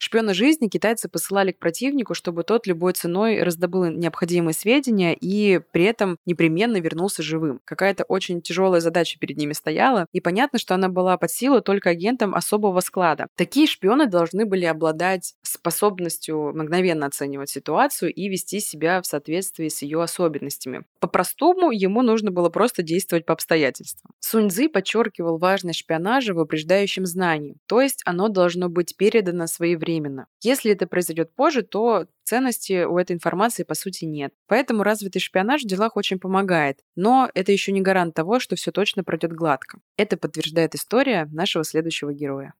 Шпиона 0.00 0.32
жизни 0.32 0.68
китайцы 0.68 1.08
посылали 1.08 1.50
к 1.50 1.58
противнику, 1.58 2.14
чтобы 2.14 2.44
тот 2.44 2.68
любой 2.68 2.92
ценой 2.92 3.42
раздобыл 3.42 3.86
необходимые 3.86 4.54
сведения 4.54 5.12
и 5.12 5.60
при 5.72 5.84
этом 5.84 6.18
непременно 6.24 6.76
вернулся 6.80 7.24
живым. 7.24 7.60
Какая-то 7.64 8.04
очень 8.04 8.40
тяжелая 8.40 8.80
задача 8.80 9.18
перед 9.18 9.36
ними 9.36 9.52
стояла, 9.54 10.06
и 10.12 10.20
понятно, 10.20 10.60
что 10.60 10.74
она 10.74 10.88
была 10.88 11.16
под 11.18 11.32
силу 11.32 11.60
только 11.62 11.90
агентам 11.90 12.36
особого 12.36 12.78
склада. 12.78 13.26
Такие 13.34 13.66
шпионы 13.66 14.06
должны 14.06 14.46
были 14.46 14.66
обладать 14.66 15.34
способностью 15.42 16.52
мгновенно 16.54 17.06
оценивать 17.06 17.50
ситуацию 17.50 18.14
и 18.14 18.28
вести 18.28 18.60
себя 18.60 19.02
в 19.02 19.06
соответствии 19.06 19.68
с 19.68 19.82
ее 19.82 20.00
особенностями. 20.00 20.84
По-простому, 21.00 21.72
ему 21.72 22.02
нужно 22.02 22.30
было 22.30 22.50
просто 22.50 22.82
действовать 22.82 23.26
по 23.26 23.32
обстоятельствам. 23.32 24.12
Сунь 24.20 24.48
Цзы 24.48 24.68
подчеркивал 24.68 25.38
важность 25.38 25.80
шпионажа 25.80 26.34
в 26.34 26.38
упреждающем 26.38 27.04
знании, 27.04 27.56
то 27.66 27.80
есть 27.80 28.02
оно 28.04 28.28
должно 28.28 28.68
быть 28.68 28.96
передано 28.96 29.48
своевременно 29.48 29.87
временно. 29.88 30.26
Если 30.42 30.72
это 30.72 30.86
произойдет 30.86 31.34
позже, 31.34 31.62
то 31.62 32.06
ценности 32.22 32.84
у 32.84 32.98
этой 32.98 33.12
информации 33.12 33.62
по 33.62 33.74
сути 33.74 34.04
нет. 34.04 34.34
Поэтому 34.46 34.82
развитый 34.82 35.20
шпионаж 35.20 35.62
в 35.62 35.66
делах 35.66 35.96
очень 35.96 36.18
помогает. 36.18 36.80
Но 36.94 37.30
это 37.32 37.52
еще 37.52 37.72
не 37.72 37.80
гарант 37.80 38.14
того, 38.14 38.38
что 38.38 38.54
все 38.54 38.70
точно 38.70 39.02
пройдет 39.02 39.32
гладко. 39.32 39.78
Это 39.96 40.18
подтверждает 40.18 40.74
история 40.74 41.26
нашего 41.32 41.64
следующего 41.64 42.12
героя. 42.12 42.52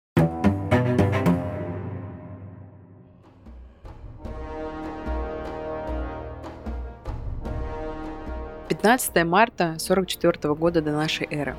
Пятнадцатое 8.71 9.25
марта 9.25 9.77
44 9.79 10.55
года 10.55 10.81
до 10.81 10.93
нашей 10.93 11.27
эры. 11.31 11.57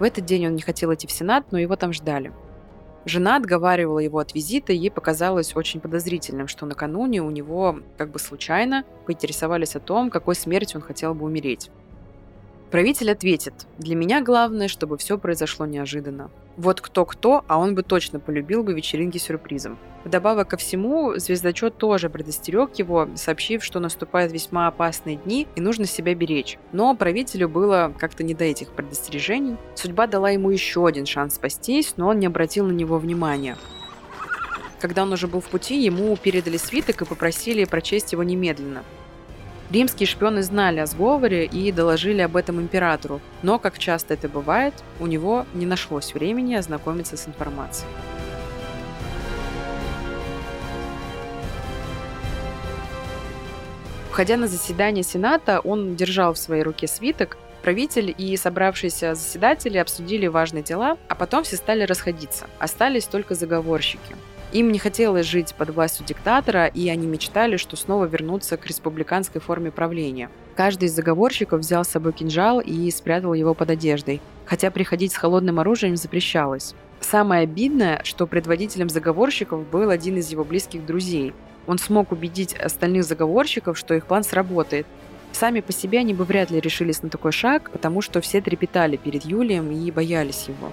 В 0.00 0.02
этот 0.02 0.24
день 0.24 0.46
он 0.46 0.54
не 0.54 0.62
хотел 0.62 0.92
идти 0.92 1.06
в 1.06 1.12
Сенат, 1.12 1.52
но 1.52 1.58
его 1.58 1.76
там 1.76 1.92
ждали. 1.92 2.32
Жена 3.06 3.36
отговаривала 3.36 3.98
его 3.98 4.18
от 4.18 4.34
визита, 4.34 4.72
ей 4.72 4.90
показалось 4.90 5.56
очень 5.56 5.80
подозрительным, 5.80 6.48
что 6.48 6.66
накануне 6.66 7.22
у 7.22 7.30
него 7.30 7.80
как 7.96 8.10
бы 8.10 8.18
случайно 8.18 8.84
поинтересовались 9.06 9.74
о 9.74 9.80
том, 9.80 10.10
какой 10.10 10.34
смертью 10.34 10.80
он 10.80 10.86
хотел 10.86 11.14
бы 11.14 11.24
умереть. 11.24 11.70
Правитель 12.70 13.10
ответит, 13.10 13.54
для 13.78 13.96
меня 13.96 14.22
главное, 14.22 14.68
чтобы 14.68 14.96
все 14.96 15.18
произошло 15.18 15.66
неожиданно. 15.66 16.30
Вот 16.56 16.80
кто-кто, 16.80 17.44
а 17.48 17.58
он 17.58 17.74
бы 17.74 17.82
точно 17.82 18.20
полюбил 18.20 18.62
бы 18.62 18.74
вечеринки 18.74 19.18
сюрпризом. 19.18 19.76
Вдобавок 20.04 20.48
ко 20.50 20.56
всему, 20.56 21.14
звездочет 21.16 21.78
тоже 21.78 22.08
предостерег 22.08 22.70
его, 22.76 23.08
сообщив, 23.16 23.64
что 23.64 23.80
наступают 23.80 24.32
весьма 24.32 24.68
опасные 24.68 25.16
дни 25.16 25.48
и 25.56 25.60
нужно 25.60 25.84
себя 25.84 26.14
беречь. 26.14 26.58
Но 26.70 26.94
правителю 26.94 27.48
было 27.48 27.92
как-то 27.98 28.22
не 28.22 28.34
до 28.34 28.44
этих 28.44 28.68
предостережений. 28.68 29.56
Судьба 29.74 30.06
дала 30.06 30.30
ему 30.30 30.50
еще 30.50 30.86
один 30.86 31.06
шанс 31.06 31.34
спастись, 31.34 31.94
но 31.96 32.08
он 32.08 32.20
не 32.20 32.26
обратил 32.26 32.66
на 32.66 32.72
него 32.72 32.98
внимания. 32.98 33.56
Когда 34.78 35.02
он 35.02 35.12
уже 35.12 35.26
был 35.26 35.40
в 35.40 35.48
пути, 35.48 35.82
ему 35.82 36.16
передали 36.16 36.56
свиток 36.56 37.02
и 37.02 37.04
попросили 37.04 37.64
прочесть 37.64 38.12
его 38.12 38.22
немедленно. 38.22 38.84
Римские 39.70 40.08
шпионы 40.08 40.42
знали 40.42 40.80
о 40.80 40.86
сговоре 40.86 41.46
и 41.46 41.70
доложили 41.70 42.22
об 42.22 42.36
этом 42.36 42.60
императору, 42.60 43.20
но, 43.42 43.60
как 43.60 43.78
часто 43.78 44.14
это 44.14 44.28
бывает, 44.28 44.74
у 44.98 45.06
него 45.06 45.46
не 45.54 45.64
нашлось 45.64 46.12
времени 46.12 46.54
ознакомиться 46.54 47.16
с 47.16 47.28
информацией. 47.28 47.88
Входя 54.10 54.36
на 54.36 54.48
заседание 54.48 55.04
Сената, 55.04 55.60
он 55.60 55.94
держал 55.94 56.34
в 56.34 56.38
своей 56.38 56.64
руке 56.64 56.88
свиток, 56.88 57.38
Правитель 57.62 58.14
и 58.16 58.36
собравшиеся 58.38 59.14
заседатели 59.14 59.76
обсудили 59.76 60.26
важные 60.26 60.62
дела, 60.62 60.96
а 61.08 61.14
потом 61.14 61.44
все 61.44 61.56
стали 61.56 61.82
расходиться. 61.82 62.46
Остались 62.58 63.04
только 63.04 63.34
заговорщики. 63.34 64.16
Им 64.52 64.72
не 64.72 64.80
хотелось 64.80 65.26
жить 65.26 65.54
под 65.54 65.70
властью 65.70 66.04
диктатора, 66.04 66.66
и 66.66 66.88
они 66.88 67.06
мечтали, 67.06 67.56
что 67.56 67.76
снова 67.76 68.06
вернутся 68.06 68.56
к 68.56 68.66
республиканской 68.66 69.40
форме 69.40 69.70
правления. 69.70 70.28
Каждый 70.56 70.86
из 70.86 70.92
заговорщиков 70.92 71.60
взял 71.60 71.84
с 71.84 71.88
собой 71.88 72.12
кинжал 72.12 72.60
и 72.60 72.90
спрятал 72.90 73.32
его 73.32 73.54
под 73.54 73.70
одеждой, 73.70 74.20
хотя 74.46 74.72
приходить 74.72 75.12
с 75.12 75.16
холодным 75.16 75.60
оружием 75.60 75.96
запрещалось. 75.96 76.74
Самое 77.00 77.44
обидное, 77.44 78.00
что 78.02 78.26
предводителем 78.26 78.88
заговорщиков 78.88 79.66
был 79.68 79.88
один 79.88 80.18
из 80.18 80.30
его 80.30 80.44
близких 80.44 80.84
друзей. 80.84 81.32
Он 81.68 81.78
смог 81.78 82.10
убедить 82.10 82.54
остальных 82.54 83.04
заговорщиков, 83.04 83.78
что 83.78 83.94
их 83.94 84.06
план 84.06 84.24
сработает. 84.24 84.86
Сами 85.30 85.60
по 85.60 85.72
себе 85.72 86.00
они 86.00 86.12
бы 86.12 86.24
вряд 86.24 86.50
ли 86.50 86.58
решились 86.58 87.02
на 87.02 87.08
такой 87.08 87.30
шаг, 87.30 87.70
потому 87.70 88.02
что 88.02 88.20
все 88.20 88.40
трепетали 88.40 88.96
перед 88.96 89.24
Юлием 89.24 89.70
и 89.70 89.90
боялись 89.92 90.48
его. 90.48 90.72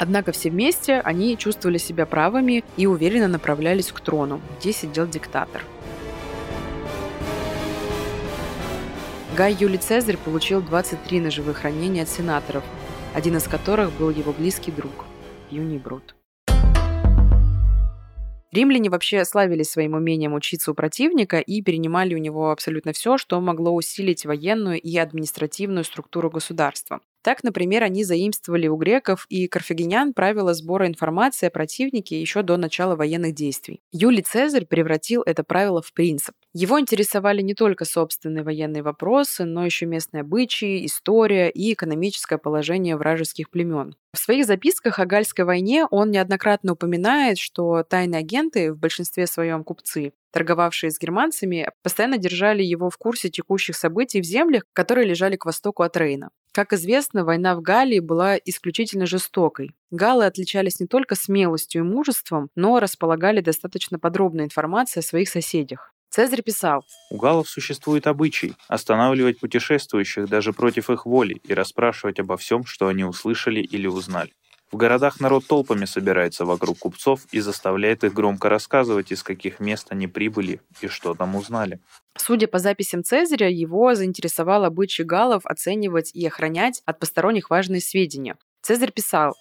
Однако 0.00 0.32
все 0.32 0.48
вместе 0.48 1.00
они 1.00 1.36
чувствовали 1.36 1.76
себя 1.76 2.06
правыми 2.06 2.64
и 2.78 2.86
уверенно 2.86 3.28
направлялись 3.28 3.92
к 3.92 4.00
трону, 4.00 4.40
где 4.58 4.72
сидел 4.72 5.06
диктатор. 5.06 5.62
Гай 9.36 9.54
Юлий 9.60 9.76
Цезарь 9.76 10.16
получил 10.16 10.62
23 10.62 11.20
ножевых 11.20 11.64
ранения 11.64 12.04
от 12.04 12.08
сенаторов, 12.08 12.64
один 13.12 13.36
из 13.36 13.44
которых 13.44 13.92
был 13.92 14.08
его 14.08 14.32
близкий 14.32 14.70
друг 14.70 15.04
Юний 15.50 15.76
Брут. 15.76 16.14
Римляне 18.52 18.88
вообще 18.88 19.26
славились 19.26 19.70
своим 19.70 19.92
умением 19.92 20.32
учиться 20.32 20.70
у 20.70 20.74
противника 20.74 21.40
и 21.40 21.60
перенимали 21.60 22.14
у 22.14 22.18
него 22.18 22.50
абсолютно 22.50 22.94
все, 22.94 23.18
что 23.18 23.38
могло 23.42 23.74
усилить 23.74 24.24
военную 24.24 24.80
и 24.80 24.96
административную 24.96 25.84
структуру 25.84 26.30
государства. 26.30 27.00
Так, 27.22 27.44
например, 27.44 27.82
они 27.82 28.04
заимствовали 28.04 28.66
у 28.66 28.76
греков 28.76 29.26
и 29.28 29.46
карфагенян 29.46 30.14
правила 30.14 30.54
сбора 30.54 30.86
информации 30.86 31.46
о 31.46 31.50
противнике 31.50 32.20
еще 32.20 32.42
до 32.42 32.56
начала 32.56 32.96
военных 32.96 33.34
действий. 33.34 33.82
Юлий 33.92 34.22
Цезарь 34.22 34.64
превратил 34.64 35.22
это 35.26 35.44
правило 35.44 35.82
в 35.82 35.92
принцип. 35.92 36.34
Его 36.54 36.80
интересовали 36.80 37.42
не 37.42 37.54
только 37.54 37.84
собственные 37.84 38.42
военные 38.42 38.82
вопросы, 38.82 39.44
но 39.44 39.64
еще 39.64 39.86
местные 39.86 40.22
обычаи, 40.22 40.86
история 40.86 41.50
и 41.50 41.72
экономическое 41.74 42.38
положение 42.38 42.96
вражеских 42.96 43.50
племен. 43.50 43.94
В 44.12 44.18
своих 44.18 44.46
записках 44.46 44.98
о 44.98 45.06
Гальской 45.06 45.44
войне 45.44 45.86
он 45.90 46.10
неоднократно 46.10 46.72
упоминает, 46.72 47.38
что 47.38 47.84
тайные 47.84 48.20
агенты, 48.20 48.72
в 48.72 48.78
большинстве 48.78 49.26
своем 49.26 49.62
купцы, 49.62 50.12
торговавшие 50.32 50.90
с 50.90 50.98
германцами, 50.98 51.68
постоянно 51.82 52.18
держали 52.18 52.62
его 52.62 52.90
в 52.90 52.96
курсе 52.98 53.30
текущих 53.30 53.76
событий 53.76 54.20
в 54.20 54.24
землях, 54.24 54.64
которые 54.72 55.06
лежали 55.06 55.36
к 55.36 55.46
востоку 55.46 55.82
от 55.82 55.96
Рейна. 55.96 56.30
Как 56.52 56.72
известно, 56.72 57.24
война 57.24 57.54
в 57.54 57.62
Галлии 57.62 58.00
была 58.00 58.36
исключительно 58.36 59.06
жестокой. 59.06 59.70
Галлы 59.90 60.26
отличались 60.26 60.80
не 60.80 60.86
только 60.86 61.14
смелостью 61.14 61.82
и 61.82 61.84
мужеством, 61.84 62.48
но 62.56 62.80
располагали 62.80 63.40
достаточно 63.40 63.98
подробной 63.98 64.44
информацией 64.44 65.00
о 65.00 65.06
своих 65.06 65.28
соседях. 65.28 65.92
Цезарь 66.10 66.42
писал, 66.42 66.84
«У 67.10 67.18
галлов 67.18 67.48
существует 67.48 68.08
обычай 68.08 68.56
останавливать 68.66 69.38
путешествующих 69.38 70.28
даже 70.28 70.52
против 70.52 70.90
их 70.90 71.06
воли 71.06 71.40
и 71.44 71.54
расспрашивать 71.54 72.18
обо 72.18 72.36
всем, 72.36 72.64
что 72.64 72.88
они 72.88 73.04
услышали 73.04 73.60
или 73.60 73.86
узнали. 73.86 74.32
В 74.70 74.76
городах 74.76 75.18
народ 75.18 75.46
толпами 75.46 75.84
собирается 75.84 76.44
вокруг 76.44 76.78
купцов 76.78 77.26
и 77.32 77.40
заставляет 77.40 78.04
их 78.04 78.14
громко 78.14 78.48
рассказывать, 78.48 79.10
из 79.10 79.24
каких 79.24 79.58
мест 79.58 79.88
они 79.90 80.06
прибыли 80.06 80.60
и 80.80 80.86
что 80.86 81.14
там 81.14 81.34
узнали. 81.34 81.80
Судя 82.16 82.46
по 82.46 82.60
записям 82.60 83.02
Цезаря, 83.02 83.48
его 83.48 83.94
заинтересовал 83.96 84.64
обычай 84.64 85.02
галлов 85.02 85.44
оценивать 85.44 86.12
и 86.14 86.24
охранять 86.24 86.82
от 86.86 87.00
посторонних 87.00 87.50
важные 87.50 87.80
сведения. 87.80 88.36
Цезарь 88.62 88.92
писал, 88.92 89.34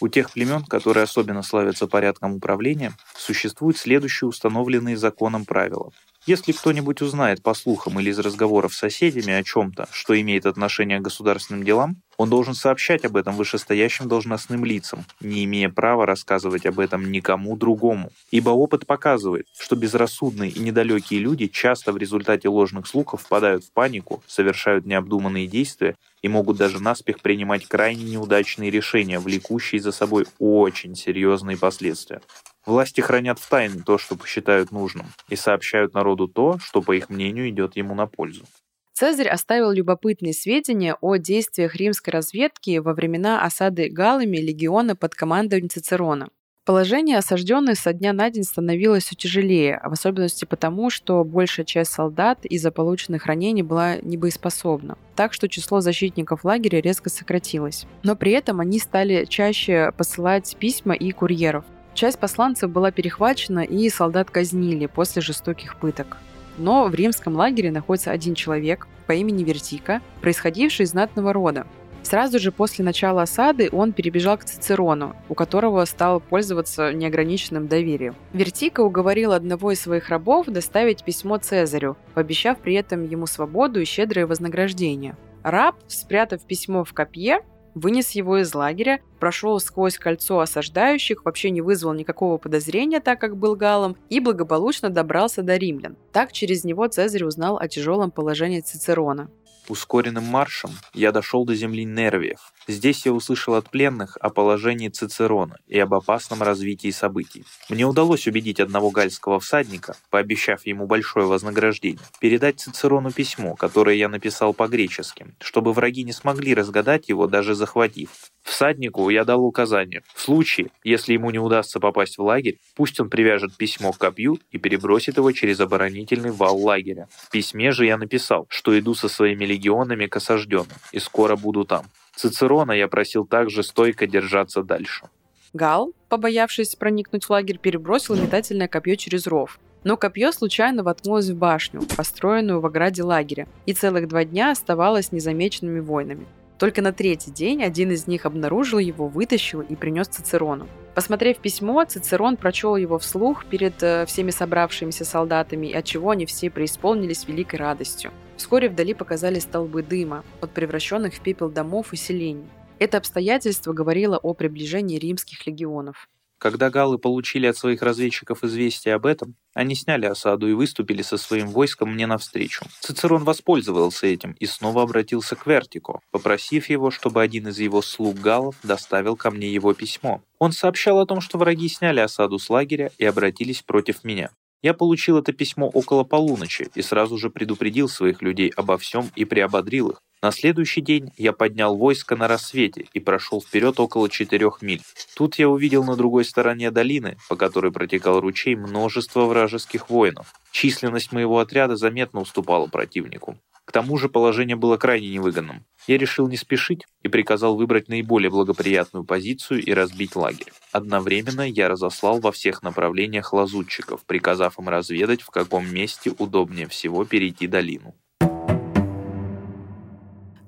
у 0.00 0.08
тех 0.08 0.30
племен, 0.30 0.64
которые 0.64 1.04
особенно 1.04 1.42
славятся 1.42 1.86
порядком 1.86 2.34
управления, 2.34 2.92
существуют 3.16 3.78
следующие 3.78 4.28
установленные 4.28 4.96
законом 4.96 5.44
правила. 5.44 5.90
Если 6.26 6.50
кто-нибудь 6.50 7.02
узнает 7.02 7.40
по 7.40 7.54
слухам 7.54 8.00
или 8.00 8.10
из 8.10 8.18
разговоров 8.18 8.74
с 8.74 8.78
соседями 8.78 9.32
о 9.32 9.44
чем-то, 9.44 9.88
что 9.92 10.20
имеет 10.20 10.44
отношение 10.44 10.98
к 10.98 11.02
государственным 11.02 11.62
делам, 11.62 12.02
он 12.16 12.30
должен 12.30 12.54
сообщать 12.54 13.04
об 13.04 13.16
этом 13.16 13.36
вышестоящим 13.36 14.08
должностным 14.08 14.64
лицам, 14.64 15.04
не 15.20 15.44
имея 15.44 15.68
права 15.68 16.04
рассказывать 16.04 16.66
об 16.66 16.80
этом 16.80 17.12
никому 17.12 17.56
другому. 17.56 18.10
Ибо 18.32 18.50
опыт 18.50 18.86
показывает, 18.86 19.46
что 19.56 19.76
безрассудные 19.76 20.50
и 20.50 20.58
недалекие 20.58 21.20
люди 21.20 21.46
часто 21.46 21.92
в 21.92 21.96
результате 21.96 22.48
ложных 22.48 22.88
слухов 22.88 23.22
впадают 23.22 23.62
в 23.62 23.70
панику, 23.70 24.24
совершают 24.26 24.84
необдуманные 24.84 25.46
действия 25.46 25.94
и 26.22 26.28
могут 26.28 26.56
даже 26.56 26.82
наспех 26.82 27.20
принимать 27.20 27.66
крайне 27.66 28.02
неудачные 28.02 28.70
решения, 28.70 29.20
влекущие 29.20 29.80
за 29.80 29.92
собой 29.92 30.26
очень 30.40 30.96
серьезные 30.96 31.56
последствия. 31.56 32.20
Власти 32.66 33.00
хранят 33.00 33.38
в 33.38 33.48
тайне 33.48 33.80
то, 33.86 33.96
что 33.96 34.16
посчитают 34.16 34.72
нужным, 34.72 35.06
и 35.28 35.36
сообщают 35.36 35.94
народу 35.94 36.26
то, 36.26 36.58
что, 36.58 36.82
по 36.82 36.92
их 36.92 37.08
мнению, 37.08 37.48
идет 37.48 37.76
ему 37.76 37.94
на 37.94 38.06
пользу. 38.06 38.44
Цезарь 38.92 39.28
оставил 39.28 39.70
любопытные 39.70 40.32
сведения 40.32 40.96
о 41.00 41.16
действиях 41.16 41.76
римской 41.76 42.12
разведки 42.12 42.78
во 42.78 42.94
времена 42.94 43.42
осады 43.42 43.88
галами 43.88 44.38
легиона 44.38 44.96
под 44.96 45.14
командой 45.14 45.60
Цицерона. 45.68 46.28
Положение 46.64 47.18
осажденных 47.18 47.78
со 47.78 47.92
дня 47.92 48.12
на 48.12 48.28
день 48.28 48.42
становилось 48.42 49.04
все 49.04 49.14
тяжелее, 49.14 49.80
в 49.84 49.92
особенности 49.92 50.46
потому, 50.46 50.90
что 50.90 51.22
большая 51.22 51.64
часть 51.64 51.92
солдат 51.92 52.44
из-за 52.44 52.72
полученных 52.72 53.26
ранений 53.26 53.62
была 53.62 53.98
небоеспособна. 53.98 54.98
Так 55.14 55.32
что 55.32 55.48
число 55.48 55.80
защитников 55.80 56.44
лагеря 56.44 56.80
резко 56.80 57.08
сократилось. 57.08 57.86
Но 58.02 58.16
при 58.16 58.32
этом 58.32 58.58
они 58.58 58.80
стали 58.80 59.26
чаще 59.26 59.92
посылать 59.96 60.56
письма 60.58 60.94
и 60.94 61.12
курьеров. 61.12 61.64
Часть 61.96 62.18
посланцев 62.18 62.70
была 62.70 62.90
перехвачена 62.90 63.60
и 63.60 63.88
солдат 63.88 64.30
казнили 64.30 64.84
после 64.84 65.22
жестоких 65.22 65.76
пыток. 65.76 66.18
Но 66.58 66.88
в 66.88 66.94
римском 66.94 67.34
лагере 67.34 67.70
находится 67.70 68.10
один 68.10 68.34
человек 68.34 68.86
по 69.06 69.12
имени 69.12 69.42
Вертика, 69.44 70.02
происходивший 70.20 70.84
из 70.84 70.90
знатного 70.90 71.32
рода. 71.32 71.66
Сразу 72.02 72.38
же 72.38 72.52
после 72.52 72.84
начала 72.84 73.22
осады 73.22 73.70
он 73.72 73.94
перебежал 73.94 74.36
к 74.36 74.44
Цицерону, 74.44 75.16
у 75.30 75.34
которого 75.34 75.82
стал 75.86 76.20
пользоваться 76.20 76.92
неограниченным 76.92 77.66
доверием. 77.66 78.14
Вертика 78.34 78.82
уговорил 78.82 79.32
одного 79.32 79.72
из 79.72 79.80
своих 79.80 80.10
рабов 80.10 80.48
доставить 80.48 81.02
письмо 81.02 81.38
Цезарю, 81.38 81.96
пообещав 82.12 82.58
при 82.58 82.74
этом 82.74 83.04
ему 83.04 83.26
свободу 83.26 83.80
и 83.80 83.86
щедрое 83.86 84.26
вознаграждение. 84.26 85.16
Раб, 85.42 85.76
спрятав 85.88 86.42
письмо 86.42 86.84
в 86.84 86.92
копье, 86.92 87.40
вынес 87.76 88.12
его 88.12 88.38
из 88.38 88.52
лагеря, 88.54 89.00
прошел 89.20 89.60
сквозь 89.60 89.98
кольцо 89.98 90.40
осаждающих, 90.40 91.24
вообще 91.24 91.50
не 91.50 91.60
вызвал 91.60 91.92
никакого 91.92 92.38
подозрения, 92.38 93.00
так 93.00 93.20
как 93.20 93.36
был 93.36 93.54
галом, 93.54 93.96
и 94.08 94.18
благополучно 94.18 94.88
добрался 94.88 95.42
до 95.42 95.56
римлян. 95.56 95.96
Так 96.10 96.32
через 96.32 96.64
него 96.64 96.88
Цезарь 96.88 97.24
узнал 97.24 97.58
о 97.58 97.68
тяжелом 97.68 98.10
положении 98.10 98.60
Цицерона. 98.60 99.30
Ускоренным 99.68 100.24
маршем 100.24 100.70
я 100.94 101.10
дошел 101.10 101.44
до 101.44 101.54
земли 101.54 101.84
Нервиев. 101.84 102.52
Здесь 102.68 103.06
я 103.06 103.12
услышал 103.12 103.54
от 103.54 103.70
пленных 103.70 104.16
о 104.20 104.30
положении 104.30 104.88
Цицерона 104.88 105.58
и 105.66 105.78
об 105.78 105.94
опасном 105.94 106.42
развитии 106.42 106.90
событий. 106.90 107.44
Мне 107.68 107.84
удалось 107.84 108.26
убедить 108.26 108.60
одного 108.60 108.90
гальского 108.90 109.40
всадника, 109.40 109.96
пообещав 110.10 110.66
ему 110.66 110.86
большое 110.86 111.26
вознаграждение, 111.26 112.02
передать 112.20 112.60
Цицерону 112.60 113.10
письмо, 113.10 113.54
которое 113.54 113.96
я 113.96 114.08
написал 114.08 114.54
по-гречески, 114.54 115.34
чтобы 115.40 115.72
враги 115.72 116.04
не 116.04 116.12
смогли 116.12 116.54
разгадать 116.54 117.08
его, 117.08 117.26
даже 117.26 117.54
захватив. 117.54 118.10
Всаднику 118.42 119.10
я 119.10 119.24
дал 119.24 119.44
указание. 119.44 120.02
В 120.14 120.20
случае, 120.20 120.70
если 120.84 121.14
ему 121.14 121.30
не 121.30 121.38
удастся 121.38 121.80
попасть 121.80 122.16
в 122.16 122.22
лагерь, 122.22 122.58
пусть 122.76 123.00
он 123.00 123.10
привяжет 123.10 123.56
письмо 123.56 123.92
к 123.92 123.98
копью 123.98 124.38
и 124.52 124.58
перебросит 124.58 125.16
его 125.16 125.32
через 125.32 125.58
оборонительный 125.58 126.30
вал 126.30 126.56
лагеря. 126.56 127.08
В 127.10 127.30
письме 127.30 127.72
же 127.72 127.86
я 127.86 127.98
написал, 127.98 128.46
что 128.48 128.78
иду 128.78 128.94
со 128.94 129.08
своими 129.08 129.44
легионами 129.56 130.06
к 130.06 130.16
осажденным 130.16 130.76
и 130.92 130.98
скоро 130.98 131.36
буду 131.36 131.64
там. 131.64 131.86
Цицерона 132.14 132.72
я 132.72 132.88
просил 132.88 133.26
также 133.26 133.62
стойко 133.62 134.06
держаться 134.06 134.62
дальше. 134.62 135.06
Гал, 135.52 135.92
побоявшись 136.08 136.74
проникнуть 136.74 137.24
в 137.24 137.30
лагерь, 137.30 137.58
перебросил 137.58 138.16
метательное 138.16 138.68
копье 138.68 138.96
через 138.96 139.26
ров. 139.26 139.58
Но 139.84 139.96
копье 139.96 140.32
случайно 140.32 140.82
воткнулось 140.82 141.28
в 141.28 141.36
башню, 141.36 141.82
построенную 141.96 142.60
в 142.60 142.66
ограде 142.66 143.02
лагеря, 143.02 143.46
и 143.66 143.72
целых 143.72 144.08
два 144.08 144.24
дня 144.24 144.50
оставалось 144.50 145.12
незамеченными 145.12 145.80
воинами. 145.80 146.26
Только 146.58 146.82
на 146.82 146.92
третий 146.92 147.30
день 147.30 147.62
один 147.62 147.90
из 147.90 148.06
них 148.06 148.26
обнаружил 148.26 148.78
его, 148.78 149.08
вытащил 149.08 149.60
и 149.60 149.76
принес 149.76 150.08
Цицерону. 150.08 150.66
Посмотрев 150.94 151.38
письмо, 151.38 151.84
Цицерон 151.84 152.36
прочел 152.36 152.76
его 152.76 152.98
вслух 152.98 153.44
перед 153.44 153.82
э, 153.82 154.06
всеми 154.06 154.30
собравшимися 154.30 155.04
солдатами, 155.04 155.70
от 155.70 155.84
чего 155.84 156.10
они 156.10 156.24
все 156.24 156.50
преисполнились 156.50 157.28
великой 157.28 157.56
радостью. 157.56 158.10
Вскоре 158.36 158.68
вдали 158.68 158.94
показались 158.94 159.44
столбы 159.44 159.82
дыма 159.82 160.24
от 160.40 160.52
превращенных 160.52 161.14
в 161.14 161.20
пепел 161.20 161.48
домов 161.48 161.92
и 161.92 161.96
селений. 161.96 162.48
Это 162.78 162.98
обстоятельство 162.98 163.72
говорило 163.72 164.18
о 164.18 164.34
приближении 164.34 164.98
римских 164.98 165.46
легионов. 165.46 166.08
Когда 166.38 166.68
галлы 166.68 166.98
получили 166.98 167.46
от 167.46 167.56
своих 167.56 167.80
разведчиков 167.80 168.44
известие 168.44 168.94
об 168.94 169.06
этом, 169.06 169.36
они 169.54 169.74
сняли 169.74 170.04
осаду 170.04 170.46
и 170.48 170.52
выступили 170.52 171.00
со 171.00 171.16
своим 171.16 171.48
войском 171.48 171.94
мне 171.94 172.06
навстречу. 172.06 172.66
Цицерон 172.80 173.24
воспользовался 173.24 174.06
этим 174.06 174.32
и 174.32 174.44
снова 174.44 174.82
обратился 174.82 175.34
к 175.34 175.46
Вертику, 175.46 176.02
попросив 176.10 176.68
его, 176.68 176.90
чтобы 176.90 177.22
один 177.22 177.48
из 177.48 177.58
его 177.58 177.80
слуг 177.80 178.18
галлов 178.18 178.56
доставил 178.62 179.16
ко 179.16 179.30
мне 179.30 179.50
его 179.50 179.72
письмо. 179.72 180.20
Он 180.38 180.52
сообщал 180.52 181.00
о 181.00 181.06
том, 181.06 181.22
что 181.22 181.38
враги 181.38 181.68
сняли 181.68 182.00
осаду 182.00 182.38
с 182.38 182.50
лагеря 182.50 182.92
и 182.98 183.06
обратились 183.06 183.62
против 183.62 184.04
меня. 184.04 184.30
Я 184.62 184.74
получил 184.74 185.18
это 185.18 185.32
письмо 185.32 185.68
около 185.68 186.04
полуночи 186.04 186.68
и 186.74 186.82
сразу 186.82 187.18
же 187.18 187.30
предупредил 187.30 187.88
своих 187.88 188.22
людей 188.22 188.50
обо 188.56 188.78
всем 188.78 189.10
и 189.14 189.24
приободрил 189.24 189.90
их. 189.90 190.02
На 190.26 190.32
следующий 190.32 190.80
день 190.80 191.12
я 191.16 191.32
поднял 191.32 191.76
войско 191.76 192.16
на 192.16 192.26
рассвете 192.26 192.86
и 192.92 192.98
прошел 192.98 193.40
вперед 193.40 193.78
около 193.78 194.10
четырех 194.10 194.60
миль. 194.60 194.82
Тут 195.14 195.36
я 195.36 195.48
увидел 195.48 195.84
на 195.84 195.94
другой 195.94 196.24
стороне 196.24 196.72
долины, 196.72 197.16
по 197.28 197.36
которой 197.36 197.70
протекал 197.70 198.18
ручей, 198.18 198.56
множество 198.56 199.26
вражеских 199.26 199.88
воинов. 199.88 200.34
Численность 200.50 201.12
моего 201.12 201.38
отряда 201.38 201.76
заметно 201.76 202.18
уступала 202.18 202.66
противнику. 202.66 203.38
К 203.64 203.70
тому 203.70 203.98
же 203.98 204.08
положение 204.08 204.56
было 204.56 204.76
крайне 204.78 205.10
невыгодным. 205.10 205.64
Я 205.86 205.96
решил 205.96 206.26
не 206.26 206.36
спешить 206.36 206.82
и 207.04 207.08
приказал 207.08 207.54
выбрать 207.54 207.86
наиболее 207.86 208.28
благоприятную 208.28 209.04
позицию 209.04 209.62
и 209.62 209.72
разбить 209.72 210.16
лагерь. 210.16 210.52
Одновременно 210.72 211.48
я 211.48 211.68
разослал 211.68 212.18
во 212.18 212.32
всех 212.32 212.64
направлениях 212.64 213.32
лазутчиков, 213.32 214.04
приказав 214.04 214.58
им 214.58 214.68
разведать, 214.68 215.22
в 215.22 215.30
каком 215.30 215.72
месте 215.72 216.12
удобнее 216.18 216.66
всего 216.66 217.04
перейти 217.04 217.46
долину. 217.46 217.94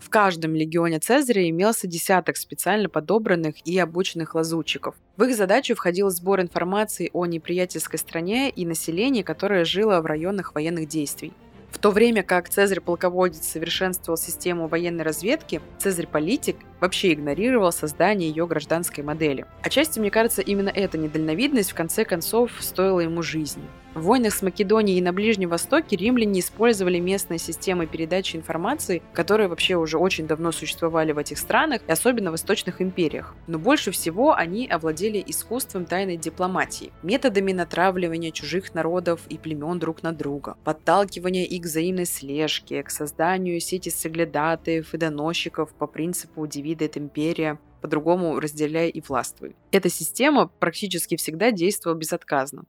В 0.08 0.10
каждом 0.10 0.54
легионе 0.54 1.00
Цезаря 1.00 1.46
имелся 1.50 1.86
десяток 1.86 2.38
специально 2.38 2.88
подобранных 2.88 3.56
и 3.66 3.78
обученных 3.78 4.34
лазутчиков. 4.34 4.94
В 5.18 5.24
их 5.24 5.36
задачу 5.36 5.74
входил 5.74 6.08
сбор 6.08 6.40
информации 6.40 7.10
о 7.12 7.26
неприятельской 7.26 7.98
стране 7.98 8.48
и 8.48 8.64
населении, 8.64 9.20
которое 9.20 9.66
жило 9.66 10.00
в 10.00 10.06
районах 10.06 10.54
военных 10.54 10.88
действий. 10.88 11.34
В 11.70 11.76
то 11.76 11.90
время 11.90 12.22
как 12.22 12.48
Цезарь-полководец 12.48 13.46
совершенствовал 13.46 14.16
систему 14.16 14.66
военной 14.66 15.04
разведки, 15.04 15.60
Цезарь-политик 15.78 16.56
вообще 16.80 17.12
игнорировал 17.12 17.70
создание 17.70 18.30
ее 18.30 18.46
гражданской 18.46 19.04
модели. 19.04 19.44
Отчасти, 19.62 20.00
мне 20.00 20.10
кажется, 20.10 20.40
именно 20.40 20.70
эта 20.70 20.96
недальновидность 20.96 21.72
в 21.72 21.74
конце 21.74 22.06
концов 22.06 22.52
стоила 22.60 23.00
ему 23.00 23.20
жизни. 23.20 23.64
В 23.98 24.02
войнах 24.02 24.32
с 24.32 24.42
Македонией 24.42 24.98
и 24.98 25.02
на 25.02 25.12
Ближнем 25.12 25.48
Востоке 25.48 25.96
римляне 25.96 26.38
использовали 26.38 27.00
местные 27.00 27.40
системы 27.40 27.88
передачи 27.88 28.36
информации, 28.36 29.02
которые 29.12 29.48
вообще 29.48 29.74
уже 29.74 29.98
очень 29.98 30.28
давно 30.28 30.52
существовали 30.52 31.10
в 31.10 31.18
этих 31.18 31.36
странах, 31.36 31.82
и 31.84 31.90
особенно 31.90 32.30
в 32.30 32.34
восточных 32.34 32.80
империях. 32.80 33.34
Но 33.48 33.58
больше 33.58 33.90
всего 33.90 34.36
они 34.36 34.68
овладели 34.68 35.20
искусством 35.26 35.84
тайной 35.84 36.16
дипломатии, 36.16 36.92
методами 37.02 37.50
натравливания 37.50 38.30
чужих 38.30 38.72
народов 38.72 39.22
и 39.30 39.36
племен 39.36 39.80
друг 39.80 40.04
на 40.04 40.12
друга, 40.12 40.56
подталкивания 40.62 41.44
их 41.44 41.62
к 41.62 41.66
взаимной 41.66 42.06
слежке, 42.06 42.84
к 42.84 42.90
созданию 42.90 43.58
сети 43.58 43.88
соглядатаев 43.88 44.94
и 44.94 44.96
доносчиков 44.96 45.74
по 45.74 45.88
принципу 45.88 46.46
«дивидет 46.46 46.96
империя», 46.96 47.58
по-другому 47.80 48.38
разделяй 48.38 48.90
и 48.90 49.00
властвуй. 49.00 49.56
Эта 49.72 49.88
система 49.88 50.46
практически 50.46 51.16
всегда 51.16 51.50
действовала 51.50 51.98
безотказно. 51.98 52.62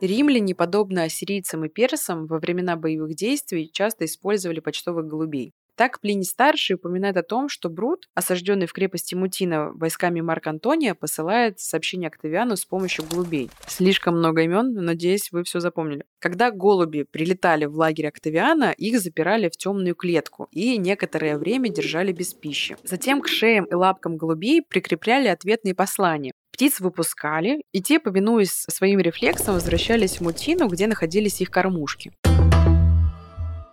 Римляне, 0.00 0.54
подобно 0.54 1.04
ассирийцам 1.04 1.64
и 1.64 1.68
персам, 1.68 2.26
во 2.26 2.38
времена 2.38 2.76
боевых 2.76 3.14
действий 3.14 3.70
часто 3.72 4.04
использовали 4.04 4.60
почтовых 4.60 5.06
голубей. 5.06 5.54
Так 5.80 5.98
Плиний 5.98 6.26
Старший 6.26 6.76
упоминает 6.76 7.16
о 7.16 7.22
том, 7.22 7.48
что 7.48 7.70
Брут, 7.70 8.10
осажденный 8.14 8.66
в 8.66 8.72
крепости 8.74 9.14
Мутина 9.14 9.70
войсками 9.72 10.20
Марка 10.20 10.50
Антония, 10.50 10.94
посылает 10.94 11.58
сообщение 11.58 12.08
Октавиану 12.08 12.58
с 12.58 12.66
помощью 12.66 13.06
голубей. 13.10 13.50
Слишком 13.66 14.18
много 14.18 14.42
имен, 14.42 14.74
надеюсь, 14.74 15.32
вы 15.32 15.42
все 15.42 15.58
запомнили. 15.58 16.04
Когда 16.18 16.50
голуби 16.50 17.06
прилетали 17.10 17.64
в 17.64 17.76
лагерь 17.76 18.08
Октавиана, 18.08 18.74
их 18.76 19.00
запирали 19.00 19.48
в 19.48 19.56
темную 19.56 19.94
клетку 19.94 20.48
и 20.50 20.76
некоторое 20.76 21.38
время 21.38 21.70
держали 21.70 22.12
без 22.12 22.34
пищи. 22.34 22.76
Затем 22.84 23.22
к 23.22 23.28
шеям 23.28 23.64
и 23.64 23.72
лапкам 23.72 24.18
голубей 24.18 24.60
прикрепляли 24.60 25.28
ответные 25.28 25.74
послания. 25.74 26.32
Птиц 26.52 26.80
выпускали, 26.80 27.62
и 27.72 27.80
те, 27.80 28.00
повинуясь 28.00 28.66
своим 28.68 29.00
рефлексам, 29.00 29.54
возвращались 29.54 30.18
в 30.18 30.20
мутину, 30.20 30.68
где 30.68 30.86
находились 30.86 31.40
их 31.40 31.50
кормушки. 31.50 32.12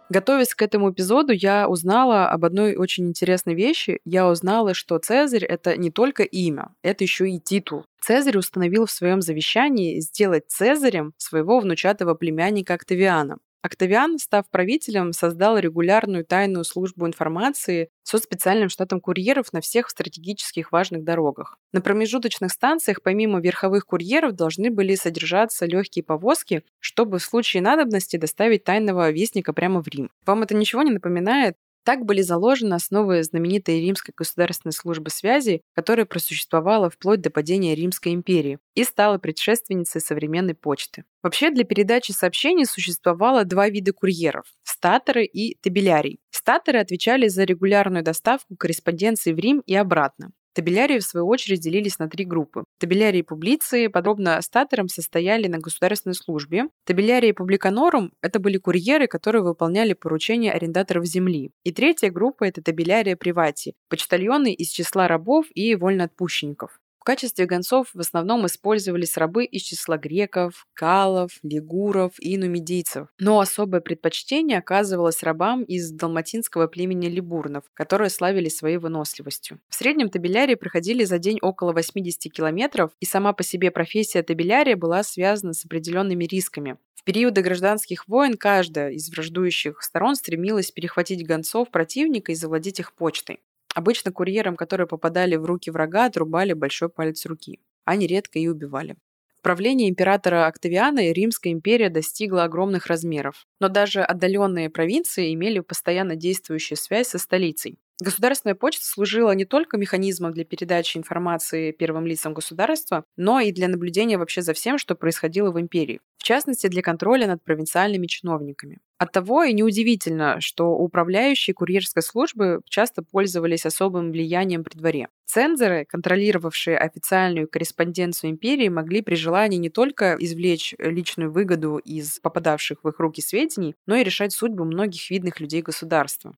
Готовясь 0.09 0.55
к 0.55 0.61
этому 0.61 0.91
эпизоду, 0.91 1.33
я 1.33 1.67
узнала 1.67 2.29
об 2.29 2.45
одной 2.45 2.75
очень 2.75 3.07
интересной 3.07 3.55
вещи. 3.55 3.99
Я 4.05 4.29
узнала, 4.29 4.73
что 4.73 4.97
Цезарь— 4.99 5.43
это 5.45 5.75
не 5.75 5.91
только 5.91 6.23
имя, 6.23 6.69
это 6.81 7.03
еще 7.03 7.29
и 7.29 7.39
титул. 7.39 7.85
Цезарь 7.99 8.37
установил 8.37 8.85
в 8.85 8.91
своем 8.91 9.21
завещании 9.21 9.99
сделать 9.99 10.45
Цезарем 10.47 11.13
своего 11.17 11.59
внучатого 11.59 12.13
племянника 12.13 12.75
Октавиана. 12.75 13.37
Октавиан, 13.61 14.19
став 14.19 14.49
правителем, 14.49 15.13
создал 15.13 15.57
регулярную 15.57 16.23
тайную 16.25 16.63
службу 16.63 17.05
информации 17.07 17.89
со 18.03 18.17
специальным 18.17 18.69
штатом 18.69 19.01
курьеров 19.01 19.51
на 19.51 19.61
всех 19.61 19.89
стратегических 19.89 20.71
важных 20.71 21.03
дорогах. 21.03 21.57
На 21.73 21.81
промежуточных 21.81 22.51
станциях 22.51 23.01
помимо 23.01 23.39
верховых 23.41 23.85
курьеров 23.85 24.33
должны 24.33 24.69
были 24.69 24.95
содержаться 24.95 25.65
легкие 25.65 26.03
повозки, 26.03 26.63
чтобы 26.79 27.19
в 27.19 27.23
случае 27.23 27.61
надобности 27.63 28.17
доставить 28.17 28.63
тайного 28.63 29.11
вестника 29.11 29.53
прямо 29.53 29.81
в 29.81 29.87
Рим. 29.87 30.11
Вам 30.25 30.43
это 30.43 30.55
ничего 30.55 30.83
не 30.83 30.91
напоминает? 30.91 31.55
Так 31.87 32.03
были 32.03 32.19
заложены 32.19 32.73
основы 32.73 33.23
знаменитой 33.23 33.79
римской 33.79 34.13
государственной 34.13 34.73
службы 34.73 35.09
связи, 35.09 35.61
которая 35.73 36.05
просуществовала 36.05 36.89
вплоть 36.89 37.21
до 37.21 37.29
падения 37.29 37.75
Римской 37.75 38.13
империи 38.13 38.59
и 38.75 38.83
стала 38.83 39.19
предшественницей 39.19 40.01
современной 40.01 40.53
почты. 40.53 41.05
Вообще 41.23 41.49
для 41.49 41.63
передачи 41.63 42.11
сообщений 42.11 42.65
существовало 42.65 43.45
два 43.45 43.69
вида 43.69 43.93
курьеров– 43.93 44.47
статоры 44.63 45.23
и 45.23 45.55
табелярий. 45.61 46.19
Статоры 46.29 46.79
отвечали 46.79 47.29
за 47.29 47.45
регулярную 47.45 48.03
доставку 48.03 48.57
корреспонденции 48.57 49.31
в 49.31 49.39
Рим 49.39 49.63
и 49.65 49.73
обратно. 49.73 50.33
Табелярии, 50.57 50.97
в 50.97 51.03
свою 51.03 51.27
очередь, 51.27 51.59
делились 51.59 51.99
на 51.99 52.09
три 52.09 52.25
группы. 52.25 52.63
Табелярии 52.79 53.21
публиции, 53.21 53.85
подробно 53.85 54.41
статором, 54.41 54.87
состояли 54.87 55.45
на 55.45 55.59
государственной 55.59 56.15
службе. 56.15 56.63
Табелярии 56.83 57.31
публиканорум– 57.31 58.11
это 58.23 58.39
были 58.39 58.57
курьеры, 58.57 59.05
которые 59.05 59.43
выполняли 59.43 59.93
поручения 59.93 60.51
арендаторов 60.51 61.05
земли. 61.05 61.51
И 61.63 61.71
третья 61.71 62.09
группа– 62.09 62.43
это 62.45 62.63
табелярия 62.63 63.15
привати– 63.15 63.75
почтальоны 63.89 64.51
из 64.51 64.69
числа 64.69 65.07
рабов 65.07 65.45
и 65.53 65.75
вольноотпущенников 65.75 66.79
качестве 67.07 67.45
гонцов 67.45 67.87
в 67.93 67.99
основном 68.01 68.45
использовались 68.47 69.15
рабы 69.15 69.45
из 69.45 69.61
числа 69.61 69.97
греков, 69.97 70.67
галов, 70.75 71.39
лигуров 71.41 72.11
и 72.19 72.37
нумидийцев. 72.37 73.07
Но 73.17 73.39
особое 73.39 73.79
предпочтение 73.79 74.57
оказывалось 74.57 75.23
рабам 75.23 75.63
из 75.63 75.89
далматинского 75.91 76.67
племени 76.67 77.07
либурнов, 77.07 77.63
которые 77.73 78.09
славились 78.09 78.57
своей 78.57 78.75
выносливостью. 78.75 79.61
В 79.69 79.75
среднем 79.75 80.09
табелярии 80.09 80.55
проходили 80.55 81.05
за 81.05 81.17
день 81.17 81.37
около 81.41 81.71
80 81.71 82.29
километров, 82.29 82.91
и 82.99 83.05
сама 83.05 83.31
по 83.31 83.41
себе 83.41 83.71
профессия 83.71 84.21
табелярия 84.21 84.75
была 84.75 85.01
связана 85.03 85.53
с 85.53 85.63
определенными 85.63 86.25
рисками. 86.25 86.75
В 86.93 87.05
периоды 87.05 87.41
гражданских 87.41 88.05
войн 88.09 88.35
каждая 88.35 88.91
из 88.91 89.09
враждующих 89.09 89.81
сторон 89.81 90.15
стремилась 90.15 90.71
перехватить 90.71 91.25
гонцов 91.25 91.71
противника 91.71 92.33
и 92.33 92.35
завладеть 92.35 92.81
их 92.81 92.93
почтой. 92.95 93.39
Обычно 93.77 94.11
курьерам, 94.11 94.55
которые 94.55 94.87
попадали 94.87 95.35
в 95.35 95.45
руки 95.45 95.69
врага, 95.69 96.05
отрубали 96.05 96.53
большой 96.53 96.89
палец 96.89 97.27
руки. 97.27 97.59
Они 97.85 98.07
редко 98.07 98.39
и 98.39 98.47
убивали. 98.47 98.95
В 99.37 99.43
правлении 99.43 99.87
императора 99.87 100.47
Октавиана 100.47 101.11
Римская 101.11 101.53
империя 101.53 101.89
достигла 101.91 102.45
огромных 102.45 102.87
размеров. 102.87 103.45
Но 103.59 103.69
даже 103.69 104.01
отдаленные 104.01 104.71
провинции 104.71 105.31
имели 105.31 105.59
постоянно 105.59 106.15
действующую 106.15 106.75
связь 106.75 107.09
со 107.09 107.19
столицей. 107.19 107.77
Государственная 107.99 108.53
почта 108.53 108.85
служила 108.85 109.31
не 109.31 109.45
только 109.45 109.77
механизмом 109.77 110.31
для 110.31 110.45
передачи 110.45 110.99
информации 110.99 111.71
первым 111.71 112.05
лицам 112.05 112.35
государства, 112.35 113.03
но 113.15 113.39
и 113.39 113.51
для 113.51 113.67
наблюдения 113.67 114.19
вообще 114.19 114.43
за 114.43 114.53
всем, 114.53 114.77
что 114.77 114.93
происходило 114.93 115.51
в 115.51 115.59
империи. 115.59 115.99
В 116.19 116.23
частности, 116.23 116.67
для 116.67 116.83
контроля 116.83 117.25
над 117.25 117.43
провинциальными 117.43 118.05
чиновниками. 118.05 118.79
Оттого 118.99 119.43
и 119.43 119.53
неудивительно, 119.53 120.39
что 120.41 120.71
управляющие 120.71 121.55
курьерской 121.55 122.03
службы 122.03 122.61
часто 122.69 123.01
пользовались 123.01 123.65
особым 123.65 124.11
влиянием 124.11 124.63
при 124.63 124.77
дворе. 124.77 125.07
Цензоры, 125.25 125.85
контролировавшие 125.85 126.77
официальную 126.77 127.47
корреспонденцию 127.47 128.31
империи, 128.31 128.69
могли 128.69 129.01
при 129.01 129.15
желании 129.15 129.57
не 129.57 129.69
только 129.69 130.15
извлечь 130.19 130.75
личную 130.77 131.31
выгоду 131.31 131.77
из 131.77 132.19
попадавших 132.19 132.83
в 132.83 132.89
их 132.89 132.99
руки 132.99 133.21
сведений, 133.21 133.75
но 133.87 133.95
и 133.95 134.03
решать 134.03 134.33
судьбу 134.33 134.65
многих 134.65 135.09
видных 135.09 135.39
людей 135.39 135.63
государства. 135.63 136.35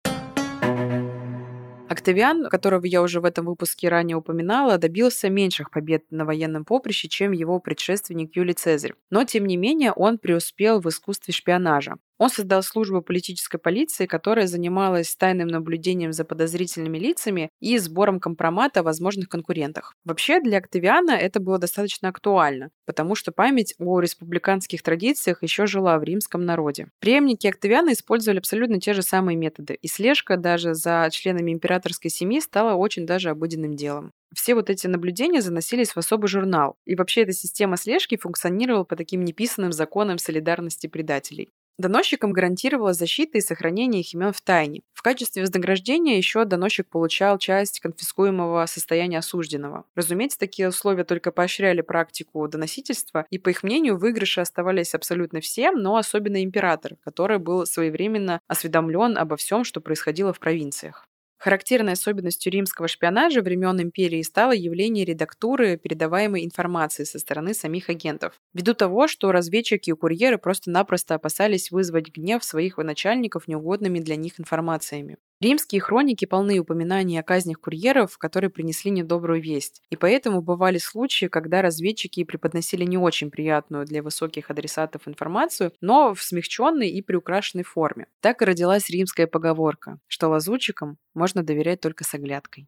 Октавиан, 1.89 2.49
которого 2.49 2.85
я 2.85 3.01
уже 3.01 3.19
в 3.19 3.25
этом 3.25 3.47
выпуске 3.47 3.89
ранее 3.89 4.15
упоминала, 4.15 4.77
добился 4.77 5.27
меньших 5.27 5.71
побед 5.71 6.03
на 6.11 6.23
военном 6.23 6.63
поприще, 6.63 7.07
чем 7.07 7.31
его 7.31 7.59
предшественник 7.59 8.35
Юлий 8.35 8.53
Цезарь. 8.53 8.93
Но, 9.09 9.23
тем 9.23 9.47
не 9.47 9.57
менее, 9.57 9.91
он 9.91 10.19
преуспел 10.19 10.79
в 10.79 10.87
искусстве 10.87 11.33
шпионажа. 11.33 11.95
Он 12.19 12.29
создал 12.29 12.61
службу 12.61 13.01
политической 13.01 13.57
полиции, 13.57 14.05
которая 14.05 14.45
занималась 14.45 15.15
тайным 15.15 15.47
наблюдением 15.47 16.11
за 16.11 16.25
подозрительными 16.25 16.99
лицами 16.99 17.49
и 17.61 17.77
сбором 17.77 18.19
компромата 18.19 18.81
о 18.81 18.83
возможных 18.83 19.29
конкурентах. 19.29 19.95
Вообще, 20.03 20.41
для 20.41 20.57
Октавиана 20.57 21.11
это 21.11 21.39
было 21.39 21.57
достаточно 21.57 22.09
актуально, 22.09 22.71
потому 22.85 23.15
что 23.15 23.31
память 23.31 23.73
о 23.79 24.01
республиканских 24.01 24.83
традициях 24.83 25.41
еще 25.43 25.65
жила 25.65 25.97
в 25.97 26.03
римском 26.03 26.43
народе. 26.45 26.89
Преемники 26.99 27.47
Октавиана 27.47 27.93
использовали 27.93 28.39
абсолютно 28.39 28.81
те 28.81 28.93
же 28.93 29.01
самые 29.01 29.37
методы, 29.37 29.75
и 29.81 29.87
слежка 29.87 30.35
даже 30.35 30.73
за 30.73 31.07
членами 31.11 31.51
императорской 31.51 32.11
семьи 32.11 32.41
стала 32.41 32.75
очень 32.75 33.05
даже 33.05 33.29
обыденным 33.29 33.75
делом 33.75 34.11
все 34.35 34.55
вот 34.55 34.69
эти 34.69 34.87
наблюдения 34.87 35.41
заносились 35.41 35.91
в 35.91 35.97
особый 35.97 36.27
журнал. 36.27 36.77
И 36.85 36.95
вообще 36.95 37.21
эта 37.21 37.33
система 37.33 37.77
слежки 37.77 38.17
функционировала 38.17 38.83
по 38.83 38.95
таким 38.95 39.23
неписанным 39.23 39.71
законам 39.71 40.17
солидарности 40.17 40.87
предателей. 40.87 41.49
Доносчикам 41.79 42.33
гарантировала 42.33 42.91
защита 42.91 43.37
и 43.37 43.41
сохранение 43.41 44.01
их 44.01 44.13
имен 44.13 44.33
в 44.33 44.41
тайне. 44.41 44.81
В 44.93 45.01
качестве 45.01 45.43
вознаграждения 45.43 46.17
еще 46.17 46.43
доносчик 46.43 46.89
получал 46.89 47.37
часть 47.37 47.79
конфискуемого 47.79 48.65
состояния 48.65 49.19
осужденного. 49.19 49.85
Разумеется, 49.95 50.37
такие 50.37 50.67
условия 50.67 51.05
только 51.05 51.31
поощряли 51.31 51.79
практику 51.79 52.45
доносительства, 52.49 53.25
и, 53.29 53.37
по 53.37 53.47
их 53.47 53.63
мнению, 53.63 53.97
выигрыши 53.97 54.41
оставались 54.41 54.93
абсолютно 54.93 55.39
всем, 55.39 55.75
но 55.81 55.95
особенно 55.95 56.43
император, 56.43 56.97
который 57.01 57.39
был 57.39 57.65
своевременно 57.65 58.41
осведомлен 58.49 59.17
обо 59.17 59.37
всем, 59.37 59.63
что 59.63 59.79
происходило 59.79 60.33
в 60.33 60.39
провинциях. 60.39 61.08
Характерной 61.39 61.93
особенностью 61.93 62.51
римского 62.51 62.87
шпионажа 62.89 63.41
времен 63.41 63.81
империи 63.81 64.21
стало 64.21 64.51
явление 64.51 65.05
редактуры 65.05 65.77
передаваемой 65.77 66.45
информации 66.45 67.05
со 67.05 67.17
стороны 67.17 67.53
самих 67.53 67.89
агентов. 67.89 68.39
Ввиду 68.53 68.73
того, 68.73 69.07
что 69.07 69.31
разведчики 69.31 69.89
и 69.89 69.93
курьеры 69.93 70.37
просто-напросто 70.37 71.15
опасались 71.15 71.71
вызвать 71.71 72.09
гнев 72.09 72.43
своих 72.43 72.77
начальников 72.77 73.47
неугодными 73.47 73.99
для 73.99 74.17
них 74.17 74.39
информациями. 74.39 75.17
Римские 75.41 75.79
хроники 75.79 76.25
полны 76.25 76.59
упоминаний 76.59 77.17
о 77.17 77.23
казнях 77.23 77.61
курьеров, 77.61 78.17
которые 78.17 78.49
принесли 78.49 78.91
недобрую 78.91 79.41
весть. 79.41 79.81
И 79.89 79.95
поэтому 79.95 80.41
бывали 80.41 80.79
случаи, 80.79 81.27
когда 81.27 81.61
разведчики 81.61 82.25
преподносили 82.25 82.83
не 82.83 82.97
очень 82.97 83.31
приятную 83.31 83.85
для 83.85 84.03
высоких 84.03 84.51
адресатов 84.51 85.07
информацию, 85.07 85.71
но 85.79 86.13
в 86.13 86.21
смягченной 86.21 86.89
и 86.89 87.01
приукрашенной 87.01 87.63
форме. 87.63 88.07
Так 88.19 88.41
и 88.41 88.45
родилась 88.45 88.89
римская 88.89 89.27
поговорка, 89.27 89.99
что 90.07 90.27
лазутчикам 90.27 90.97
можно 91.13 91.41
доверять 91.41 91.79
только 91.79 92.03
с 92.03 92.13
оглядкой. 92.13 92.67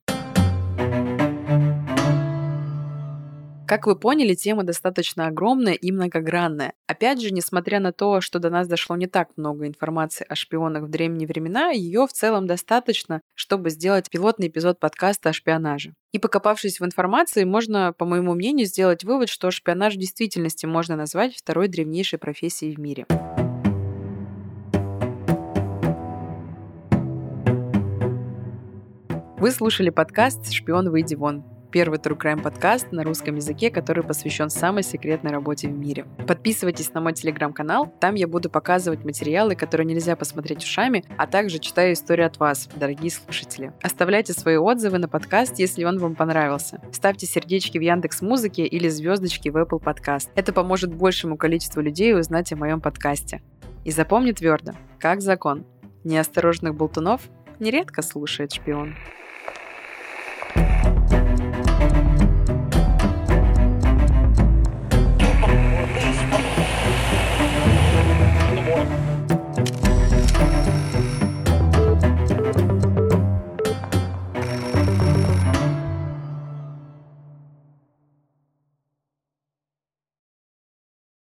Как 3.71 3.87
вы 3.87 3.95
поняли, 3.95 4.33
тема 4.33 4.63
достаточно 4.63 5.27
огромная 5.27 5.75
и 5.75 5.93
многогранная. 5.93 6.73
Опять 6.87 7.21
же, 7.21 7.31
несмотря 7.31 7.79
на 7.79 7.93
то, 7.93 8.19
что 8.19 8.37
до 8.37 8.49
нас 8.49 8.67
дошло 8.67 8.97
не 8.97 9.07
так 9.07 9.29
много 9.37 9.65
информации 9.65 10.25
о 10.27 10.35
шпионах 10.35 10.83
в 10.83 10.89
древние 10.89 11.25
времена, 11.25 11.69
ее 11.69 12.05
в 12.05 12.11
целом 12.11 12.47
достаточно, 12.47 13.21
чтобы 13.33 13.69
сделать 13.69 14.09
пилотный 14.09 14.49
эпизод 14.49 14.77
подкаста 14.77 15.29
о 15.29 15.33
шпионаже. 15.33 15.93
И 16.11 16.19
покопавшись 16.19 16.81
в 16.81 16.85
информации, 16.85 17.45
можно, 17.45 17.93
по 17.97 18.03
моему 18.03 18.33
мнению, 18.33 18.65
сделать 18.65 19.05
вывод, 19.05 19.29
что 19.29 19.51
шпионаж 19.51 19.95
в 19.95 19.99
действительности 19.99 20.65
можно 20.65 20.97
назвать 20.97 21.37
второй 21.37 21.69
древнейшей 21.69 22.19
профессией 22.19 22.75
в 22.75 22.77
мире. 22.77 23.05
Вы 29.37 29.49
слушали 29.51 29.91
подкаст 29.91 30.51
«Шпион, 30.51 30.89
выйди 30.89 31.15
вон» 31.15 31.45
первый 31.71 31.99
True 31.99 32.17
Crime 32.17 32.41
подкаст 32.41 32.91
на 32.91 33.03
русском 33.03 33.35
языке, 33.35 33.71
который 33.71 34.03
посвящен 34.03 34.49
самой 34.49 34.83
секретной 34.83 35.31
работе 35.31 35.69
в 35.69 35.71
мире. 35.71 36.05
Подписывайтесь 36.27 36.93
на 36.93 37.01
мой 37.01 37.13
телеграм-канал, 37.13 37.91
там 37.99 38.15
я 38.15 38.27
буду 38.27 38.49
показывать 38.49 39.05
материалы, 39.05 39.55
которые 39.55 39.85
нельзя 39.85 40.15
посмотреть 40.15 40.63
ушами, 40.63 41.05
а 41.17 41.27
также 41.27 41.59
читаю 41.59 41.93
истории 41.93 42.25
от 42.25 42.37
вас, 42.37 42.69
дорогие 42.75 43.09
слушатели. 43.09 43.71
Оставляйте 43.81 44.33
свои 44.33 44.57
отзывы 44.57 44.97
на 44.97 45.07
подкаст, 45.07 45.59
если 45.59 45.85
он 45.85 45.97
вам 45.97 46.15
понравился. 46.15 46.81
Ставьте 46.91 47.25
сердечки 47.25 47.77
в 47.77 47.81
Яндекс 47.81 48.21
Музыке 48.21 48.65
или 48.65 48.89
звездочки 48.89 49.49
в 49.49 49.55
Apple 49.55 49.81
Podcast. 49.81 50.29
Это 50.35 50.51
поможет 50.51 50.93
большему 50.93 51.37
количеству 51.37 51.81
людей 51.81 52.13
узнать 52.13 52.51
о 52.51 52.57
моем 52.57 52.81
подкасте. 52.81 53.41
И 53.85 53.91
запомни 53.91 54.33
твердо, 54.33 54.73
как 54.99 55.21
закон, 55.21 55.65
неосторожных 56.03 56.75
болтунов 56.75 57.21
нередко 57.59 58.01
слушает 58.01 58.51
шпион. 58.51 58.95